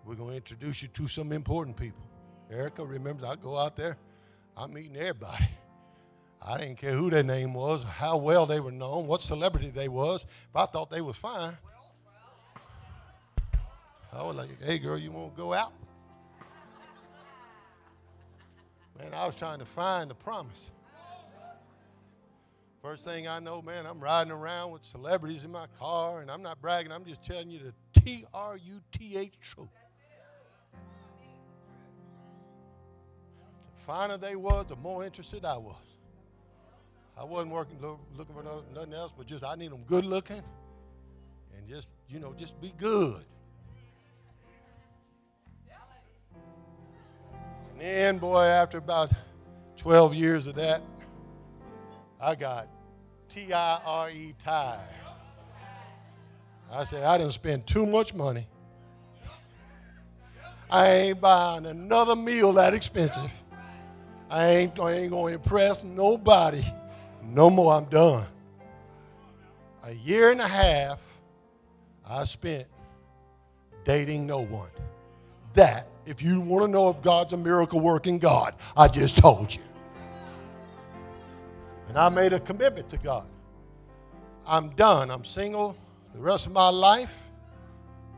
We're 0.05 0.17
going 0.17 0.33
to 0.33 0.37
introduce 0.37 0.83
you 0.83 0.89
to 0.89 1.09
some 1.09 1.33
important 1.33 1.79
people. 1.79 2.07
Erica 2.51 2.85
remembers 2.85 3.27
I 3.27 3.37
go 3.37 3.57
out 3.57 3.75
there, 3.75 3.97
I'm 4.55 4.75
meeting 4.75 4.99
everybody. 4.99 5.49
I 6.43 6.59
didn't 6.59 6.77
care 6.77 6.93
who 6.93 7.09
their 7.09 7.23
name 7.23 7.55
was, 7.55 7.83
how 7.83 8.19
well 8.19 8.45
they 8.45 8.61
were 8.61 8.71
known, 8.71 9.07
what 9.07 9.23
celebrity 9.23 9.71
they 9.71 9.89
was. 9.89 10.27
If 10.51 10.57
I 10.57 10.67
thought 10.67 10.91
they 10.91 11.01
was 11.01 11.17
fine, 11.17 11.57
I 14.13 14.23
was 14.23 14.37
like, 14.37 14.63
hey, 14.63 14.79
girl, 14.79 14.99
you 14.99 15.11
want 15.11 15.35
to 15.35 15.41
go 15.41 15.55
out? 15.55 15.73
Man, 18.99 19.15
I 19.15 19.27
was 19.27 19.37
trying 19.37 19.61
to 19.61 19.65
find 19.65 20.11
the 20.11 20.15
promise. 20.15 20.69
First 22.89 23.05
thing 23.05 23.29
I 23.29 23.39
know, 23.39 23.61
man, 23.61 23.85
I'm 23.85 24.01
riding 24.01 24.33
around 24.33 24.71
with 24.73 24.83
celebrities 24.83 25.45
in 25.45 25.53
my 25.53 25.67
car, 25.79 26.23
and 26.23 26.31
I'm 26.31 26.43
not 26.43 26.59
bragging. 26.63 26.91
I'm 26.91 27.05
just 27.05 27.23
telling 27.23 27.51
you 27.51 27.59
the 27.59 28.01
T 28.01 28.25
R 28.33 28.57
U 28.57 28.81
T 28.93 29.19
H 29.19 29.35
truth. 29.43 29.69
The 33.77 33.85
finer 33.85 34.17
they 34.17 34.37
was, 34.37 34.69
the 34.69 34.77
more 34.77 35.05
interested 35.05 35.45
I 35.45 35.59
was. 35.59 35.77
I 37.19 37.25
wasn't 37.25 37.53
working 37.53 37.77
looking 38.17 38.35
for 38.35 38.43
nothing 38.75 38.95
else, 38.95 39.13
but 39.15 39.27
just 39.27 39.45
I 39.45 39.55
need 39.55 39.71
them 39.71 39.83
good 39.87 40.07
looking, 40.07 40.43
and 41.59 41.69
just 41.69 41.91
you 42.09 42.19
know, 42.19 42.33
just 42.39 42.59
be 42.59 42.73
good. 42.79 43.23
And 47.73 47.81
then, 47.83 48.17
boy, 48.17 48.45
after 48.45 48.79
about 48.79 49.13
12 49.77 50.15
years 50.15 50.47
of 50.47 50.55
that, 50.55 50.81
I 52.19 52.35
got 52.35 52.67
T 53.29 53.53
I 53.53 53.81
R 53.85 54.11
E 54.11 54.35
tired. 54.43 54.81
I 56.71 56.85
said, 56.85 57.05
I 57.05 57.19
didn't 57.19 57.33
spend 57.33 57.67
too 57.67 57.87
much 57.87 58.15
money. 58.15 58.47
I 60.71 60.89
ain't 60.89 61.21
buying 61.21 61.67
another 61.67 62.15
meal 62.15 62.53
that 62.55 62.75
expensive. 62.75 63.33
I 64.29 64.47
ain't, 64.47 64.79
I 64.79 64.93
ain't 64.93 65.11
going 65.11 65.33
to 65.33 65.41
impress 65.41 65.83
nobody 65.83 66.63
no 67.23 67.49
more. 67.49 67.75
I'm 67.75 67.87
done. 67.87 68.27
A 69.85 69.93
year 69.93 70.31
and 70.31 70.41
a 70.41 70.49
half 70.49 71.01
I 72.07 72.25
spent 72.25 72.67
dating 73.85 74.27
no 74.27 74.41
one. 74.41 74.71
That 75.55 75.89
if 76.07 76.23
you 76.23 76.41
want 76.41 76.65
to 76.65 76.69
know 76.69 76.89
if 76.91 77.03
God's 77.03 77.33
a 77.35 77.37
miracle 77.37 77.81
working 77.81 78.19
God, 78.19 78.55
I 78.77 78.89
just 78.89 79.17
told 79.17 79.55
you. 79.55 79.63
And 81.89 81.97
I 81.97 82.09
made 82.09 82.33
a 82.33 82.41
commitment 82.41 82.89
to 82.91 82.99
God. 82.99 83.27
I'm 84.47 84.71
done. 84.71 85.11
I'm 85.11 85.25
single 85.25 85.77
the 86.15 86.21
rest 86.21 86.47
of 86.47 86.53
my 86.53 86.69
life. 86.69 87.17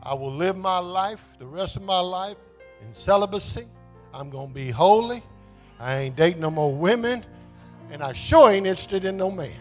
I 0.03 0.13
will 0.13 0.33
live 0.33 0.57
my 0.57 0.79
life 0.79 1.23
the 1.39 1.45
rest 1.45 1.77
of 1.77 1.83
my 1.83 1.99
life 1.99 2.37
in 2.85 2.93
celibacy. 2.93 3.65
I'm 4.13 4.29
going 4.29 4.49
to 4.49 4.53
be 4.53 4.69
holy. 4.69 5.23
I 5.79 5.97
ain't 5.97 6.15
dating 6.15 6.41
no 6.41 6.51
more 6.51 6.73
women. 6.73 7.25
And 7.91 8.01
I 8.01 8.13
sure 8.13 8.51
ain't 8.51 8.65
interested 8.65 9.05
in 9.05 9.17
no 9.17 9.31
man. 9.31 9.51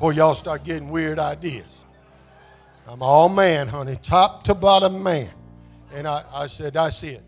before 0.00 0.14
y'all 0.14 0.34
start 0.34 0.64
getting 0.64 0.88
weird 0.88 1.18
ideas. 1.18 1.84
I'm 2.86 3.02
all 3.02 3.28
man, 3.28 3.68
honey, 3.68 3.98
top 4.02 4.44
to 4.44 4.54
bottom 4.54 5.02
man. 5.02 5.28
And 5.92 6.06
I, 6.06 6.24
I 6.32 6.46
said, 6.46 6.74
That's 6.74 7.02
it. 7.02 7.22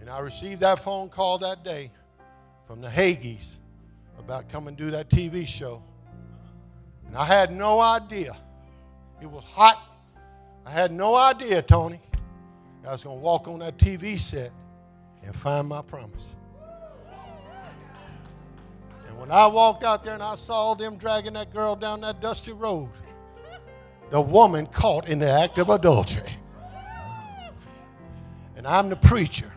And 0.00 0.10
I 0.10 0.20
received 0.20 0.60
that 0.60 0.80
phone 0.80 1.08
call 1.08 1.38
that 1.38 1.64
day 1.64 1.90
from 2.66 2.80
the 2.80 2.88
Hagees 2.88 3.56
about 4.18 4.48
coming 4.48 4.76
to 4.76 4.84
do 4.84 4.90
that 4.90 5.08
TV 5.08 5.46
show. 5.46 5.82
And 7.06 7.16
I 7.16 7.24
had 7.24 7.50
no 7.50 7.80
idea. 7.80 8.36
It 9.22 9.30
was 9.30 9.44
hot. 9.44 9.78
I 10.66 10.70
had 10.70 10.92
no 10.92 11.14
idea, 11.14 11.62
Tony. 11.62 12.00
I 12.86 12.92
was 12.92 13.04
going 13.04 13.16
to 13.16 13.22
walk 13.22 13.48
on 13.48 13.60
that 13.60 13.78
TV 13.78 14.18
set 14.18 14.50
and 15.22 15.34
find 15.34 15.68
my 15.68 15.80
promise. 15.80 16.34
And 19.08 19.18
when 19.18 19.30
I 19.30 19.46
walked 19.46 19.84
out 19.84 20.04
there 20.04 20.14
and 20.14 20.22
I 20.22 20.34
saw 20.34 20.74
them 20.74 20.96
dragging 20.96 21.32
that 21.32 21.52
girl 21.52 21.76
down 21.76 22.02
that 22.02 22.20
dusty 22.20 22.52
road, 22.52 22.90
the 24.10 24.20
woman 24.20 24.66
caught 24.66 25.08
in 25.08 25.18
the 25.18 25.30
act 25.30 25.56
of 25.58 25.70
adultery. 25.70 26.36
And 28.56 28.66
I'm 28.66 28.88
the 28.88 28.96
preacher. 28.96 29.52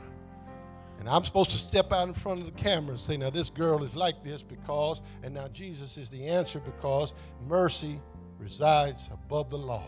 And 1.00 1.08
I'm 1.08 1.24
supposed 1.24 1.52
to 1.52 1.58
step 1.58 1.91
out 1.91 2.08
in 2.08 2.14
front 2.14 2.41
of 2.41 2.45
the 2.45 2.62
camera 2.62 2.91
and 2.91 3.00
say, 3.00 3.18
now 3.18 3.30
this 3.30 3.50
girl 3.50 3.84
is 3.84 3.95
like 3.95 4.24
this 4.24 4.41
because, 4.43 5.02
and 5.24 5.34
now 5.34 5.48
Jesus 5.50 5.98
is 5.98 6.10
the 6.10 6.28
answer 6.28 6.60
because 6.60 7.14
mercy 7.48 8.00
resides 8.39 9.08
above 9.12 9.50
the 9.50 9.58
law. 9.58 9.86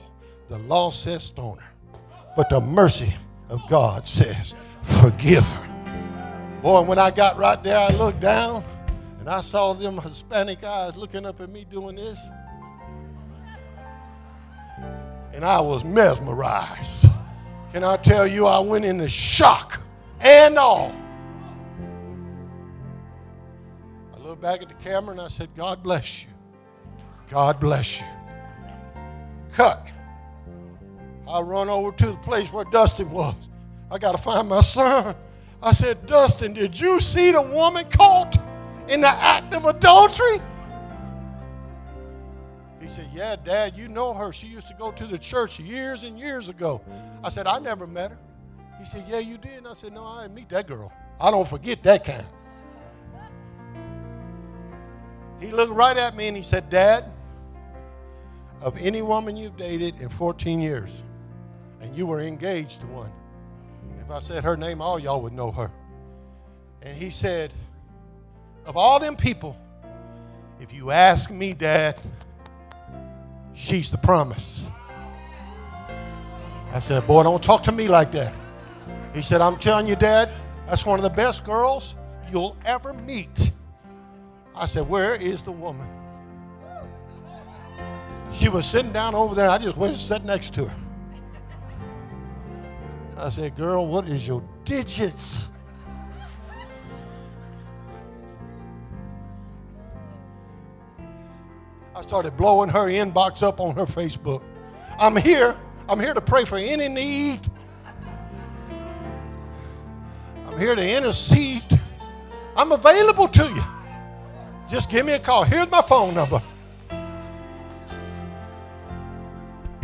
The 0.49 0.60
law 0.60 0.91
says 0.91 1.24
stone 1.24 1.57
her, 1.57 1.99
but 2.36 2.49
the 2.49 2.62
mercy 2.62 3.14
of 3.49 3.62
God 3.70 4.07
says 4.07 4.55
forgive 4.84 5.43
her. 5.43 6.60
Boy, 6.62 6.82
when 6.82 6.99
I 6.99 7.12
got 7.12 7.38
right 7.38 7.62
there, 7.64 7.78
I 7.78 7.89
looked 7.89 8.20
down 8.20 8.64
and 9.20 9.30
I 9.30 9.41
saw 9.41 9.74
them 9.74 9.97
Hispanic 9.97 10.64
eyes 10.64 10.95
looking 10.95 11.26
up 11.26 11.41
at 11.41 11.49
me 11.49 11.66
doing 11.66 11.95
this. 11.95 12.20
And 15.34 15.45
I 15.45 15.62
was 15.62 15.84
mesmerized. 15.84 17.05
Can 17.74 17.84
I 17.84 17.97
tell 17.97 18.26
you, 18.26 18.47
I 18.47 18.59
went 18.59 18.86
into 18.86 19.07
shock 19.07 19.80
and 20.20 20.57
all. 20.57 20.93
I 24.15 24.17
looked 24.20 24.41
back 24.41 24.61
at 24.63 24.70
the 24.70 24.76
camera 24.76 25.11
and 25.11 25.22
I 25.22 25.28
said, 25.28 25.49
God 25.55 25.84
bless 25.84 26.24
you. 26.24 26.30
God 27.30 27.59
bless 27.59 27.99
you. 27.99 28.07
Cut. 29.53 29.86
I 31.28 31.41
run 31.41 31.70
over 31.70 31.91
to 31.91 32.05
the 32.07 32.17
place 32.17 32.51
where 32.51 32.65
Dustin 32.65 33.11
was. 33.11 33.36
I 33.91 33.99
got 33.99 34.13
to 34.13 34.17
find 34.17 34.49
my 34.49 34.61
son. 34.61 35.15
I 35.61 35.72
said, 35.72 36.07
Dustin, 36.07 36.53
did 36.53 36.80
you 36.80 36.99
see 36.99 37.32
the 37.32 37.41
woman 37.41 37.86
caught 37.89 38.36
in 38.88 39.01
the 39.01 39.09
act 39.09 39.53
of 39.53 39.65
adultery? 39.65 40.41
He 42.82 42.88
said, 42.88 43.09
Yeah, 43.13 43.36
Dad, 43.36 43.77
you 43.77 43.88
know 43.88 44.13
her. 44.13 44.32
She 44.32 44.47
used 44.47 44.67
to 44.67 44.73
go 44.73 44.91
to 44.91 45.05
the 45.05 45.17
church 45.17 45.59
years 45.59 46.03
and 46.03 46.19
years 46.19 46.49
ago. 46.49 46.82
I 47.23 47.30
said, 47.30 47.47
I 47.47 47.59
never 47.59 47.86
met 47.88 48.11
her. 48.11 48.19
He 48.80 48.86
said, 48.86 49.05
Yeah, 49.07 49.19
you 49.19 49.38
did. 49.38 49.57
And 49.57 49.67
I 49.67 49.73
said, 49.73 49.93
No, 49.93 50.05
I 50.05 50.23
didn't 50.23 50.36
meet 50.36 50.49
that 50.49 50.67
girl. 50.67 50.91
I 51.19 51.32
don't 51.32 51.47
forget 51.47 51.84
that 51.84 52.05
kind. 52.05 52.25
He 55.39 55.51
looked 55.51 55.73
right 55.73 55.97
at 55.97 56.15
me 56.15 56.27
and 56.27 56.36
he 56.36 56.43
said, 56.43 56.69
Dad, 56.69 57.05
of 58.61 58.77
any 58.77 59.01
woman 59.01 59.38
you've 59.38 59.57
dated 59.57 59.99
in 60.01 60.09
14 60.09 60.59
years, 60.59 60.91
and 61.82 61.97
you 61.97 62.05
were 62.05 62.19
engaged 62.19 62.82
to 62.82 62.88
one, 62.88 63.11
if 64.01 64.11
I 64.11 64.19
said 64.19 64.43
her 64.43 64.57
name, 64.57 64.82
all 64.82 64.99
y'all 64.99 65.21
would 65.21 65.34
know 65.34 65.51
her. 65.51 65.71
And 66.82 66.97
he 66.97 67.09
said, 67.09 67.53
Of 68.65 68.75
all 68.75 68.99
them 68.99 69.15
people, 69.15 69.57
if 70.59 70.73
you 70.73 70.91
ask 70.91 71.30
me, 71.30 71.53
Dad, 71.53 71.99
she's 73.60 73.91
the 73.91 73.97
promise. 73.97 74.64
I 76.72 76.80
said, 76.80 77.05
Boy, 77.05 77.24
don't 77.24 77.43
talk 77.43 77.64
to 77.64 77.72
me 77.72 77.88
like 77.88 78.12
that. 78.14 78.34
He 79.14 79.22
said, 79.22 79.41
I'm 79.41 79.57
telling 79.57 79.88
you, 79.88 79.95
Dad, 79.95 80.30
that's 80.68 80.86
one 80.86 80.97
of 80.97 81.03
the 81.03 81.10
best 81.10 81.43
girls 81.43 81.95
you'll 82.32 82.55
ever 82.66 82.93
meet. 82.93 83.51
I 84.55 84.66
said, 84.66 84.88
Where 84.88 85.16
is 85.16 85.43
the 85.43 85.51
woman? 85.51 85.88
She 88.32 88.47
was 88.47 88.66
sitting 88.66 88.93
down 88.93 89.16
over 89.16 89.36
there. 89.36 89.49
I 89.49 89.57
just 89.57 89.76
went 89.76 89.93
and 89.93 90.01
sat 90.01 90.24
next 90.24 90.53
to 90.53 90.66
her. 90.66 90.76
I 93.18 93.30
said, 93.30 93.55
Girl, 93.55 93.88
what 93.88 94.07
is 94.07 94.28
your 94.28 94.43
digits? 94.64 95.49
I 101.95 102.01
started 102.01 102.37
blowing 102.37 102.69
her 102.69 102.87
inbox 102.87 103.43
up 103.43 103.59
on 103.59 103.75
her 103.75 103.85
Facebook. 103.85 104.43
I'm 104.99 105.15
here. 105.15 105.57
I'm 105.87 105.99
here 105.99 106.13
to 106.13 106.21
pray 106.21 106.45
for 106.45 106.57
any 106.57 106.87
need. 106.87 107.39
I'm 110.47 110.59
here 110.59 110.75
to 110.75 110.97
intercede. 110.97 111.63
I'm 112.55 112.71
available 112.71 113.27
to 113.27 113.43
you. 113.43 113.63
Just 114.69 114.89
give 114.89 115.05
me 115.05 115.13
a 115.13 115.19
call. 115.19 115.43
Here's 115.43 115.69
my 115.71 115.81
phone 115.81 116.13
number. 116.13 116.41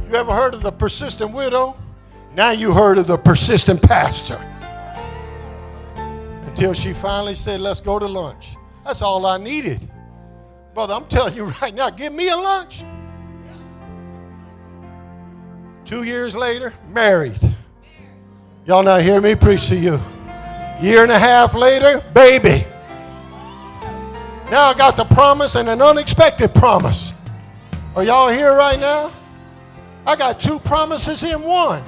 You 0.07 0.15
ever 0.15 0.33
heard 0.33 0.53
of 0.53 0.61
the 0.61 0.71
persistent 0.71 1.33
widow? 1.33 1.75
Now 2.35 2.51
you 2.51 2.71
heard 2.71 2.99
of 2.99 3.07
the 3.07 3.17
persistent 3.17 3.81
pastor. 3.81 4.37
Until 6.45 6.73
she 6.73 6.93
finally 6.93 7.33
said, 7.33 7.61
Let's 7.61 7.79
go 7.79 7.97
to 7.97 8.07
lunch. 8.07 8.55
That's 8.83 9.01
all 9.01 9.25
I 9.25 9.37
needed. 9.37 9.89
Brother, 10.75 10.93
I'm 10.93 11.05
telling 11.05 11.33
you 11.35 11.45
right 11.61 11.73
now, 11.73 11.89
give 11.89 12.11
me 12.11 12.27
a 12.29 12.35
lunch. 12.35 12.83
Two 15.85 16.03
years 16.03 16.35
later, 16.35 16.73
married. 16.89 17.39
Y'all 18.65 18.83
not 18.83 19.01
hear 19.01 19.21
me 19.21 19.35
preach 19.35 19.67
to 19.69 19.75
you. 19.75 20.01
Year 20.81 21.03
and 21.03 21.11
a 21.11 21.17
half 21.17 21.53
later, 21.53 22.03
baby. 22.13 22.67
Now 24.51 24.65
I 24.65 24.73
got 24.77 24.97
the 24.97 25.05
promise 25.05 25.55
and 25.55 25.69
an 25.69 25.81
unexpected 25.81 26.53
promise. 26.53 27.13
Are 27.95 28.03
y'all 28.03 28.29
here 28.29 28.53
right 28.53 28.79
now? 28.79 29.13
I 30.05 30.17
got 30.17 30.41
two 30.41 30.59
promises 30.59 31.23
in 31.23 31.41
one. 31.41 31.83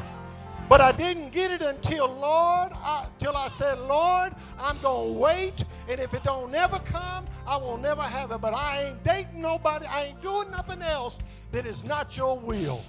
But 0.70 0.82
I 0.82 0.91
didn't 0.91 1.32
get 1.32 1.51
it 1.51 1.61
until 1.61 2.07
Lord, 2.07 2.72
I, 2.74 3.07
till 3.20 3.38
I 3.38 3.47
said, 3.47 3.80
Lord, 3.80 4.34
I'm 4.59 4.78
gonna 4.82 5.11
wait, 5.11 5.63
and 5.89 5.99
if 5.99 6.13
it 6.13 6.24
don't 6.24 6.51
never 6.51 6.80
come, 6.80 7.26
I 7.45 7.55
will 7.55 7.78
never 7.78 8.01
have 8.01 8.32
it. 8.32 8.41
But 8.41 8.53
I 8.53 8.89
ain't 8.89 9.03
dating 9.03 9.41
nobody. 9.41 9.86
I 9.86 10.05
ain't 10.05 10.22
doing 10.22 10.51
nothing 10.51 10.82
else 10.82 11.20
that 11.51 11.65
is 11.65 11.86
not 11.86 12.18
your 12.18 12.38
will. 12.38 12.84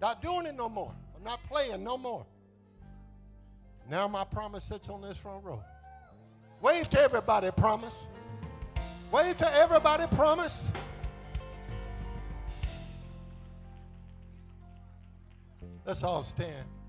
Not 0.00 0.20
doing 0.20 0.46
it 0.46 0.56
no 0.56 0.68
more. 0.68 0.94
I'm 1.16 1.24
not 1.24 1.42
playing 1.44 1.82
no 1.82 1.96
more. 1.96 2.26
Now 3.90 4.06
my 4.06 4.24
promise 4.24 4.64
sits 4.64 4.88
on 4.88 5.00
this 5.00 5.16
front 5.16 5.44
row. 5.44 5.62
Wave 6.60 6.90
to 6.90 7.00
everybody, 7.00 7.50
promise. 7.50 7.94
Wave 9.10 9.38
to 9.38 9.52
everybody, 9.54 10.06
promise. 10.14 10.64
Let's 15.90 16.04
all 16.04 16.22
stand. 16.22 16.79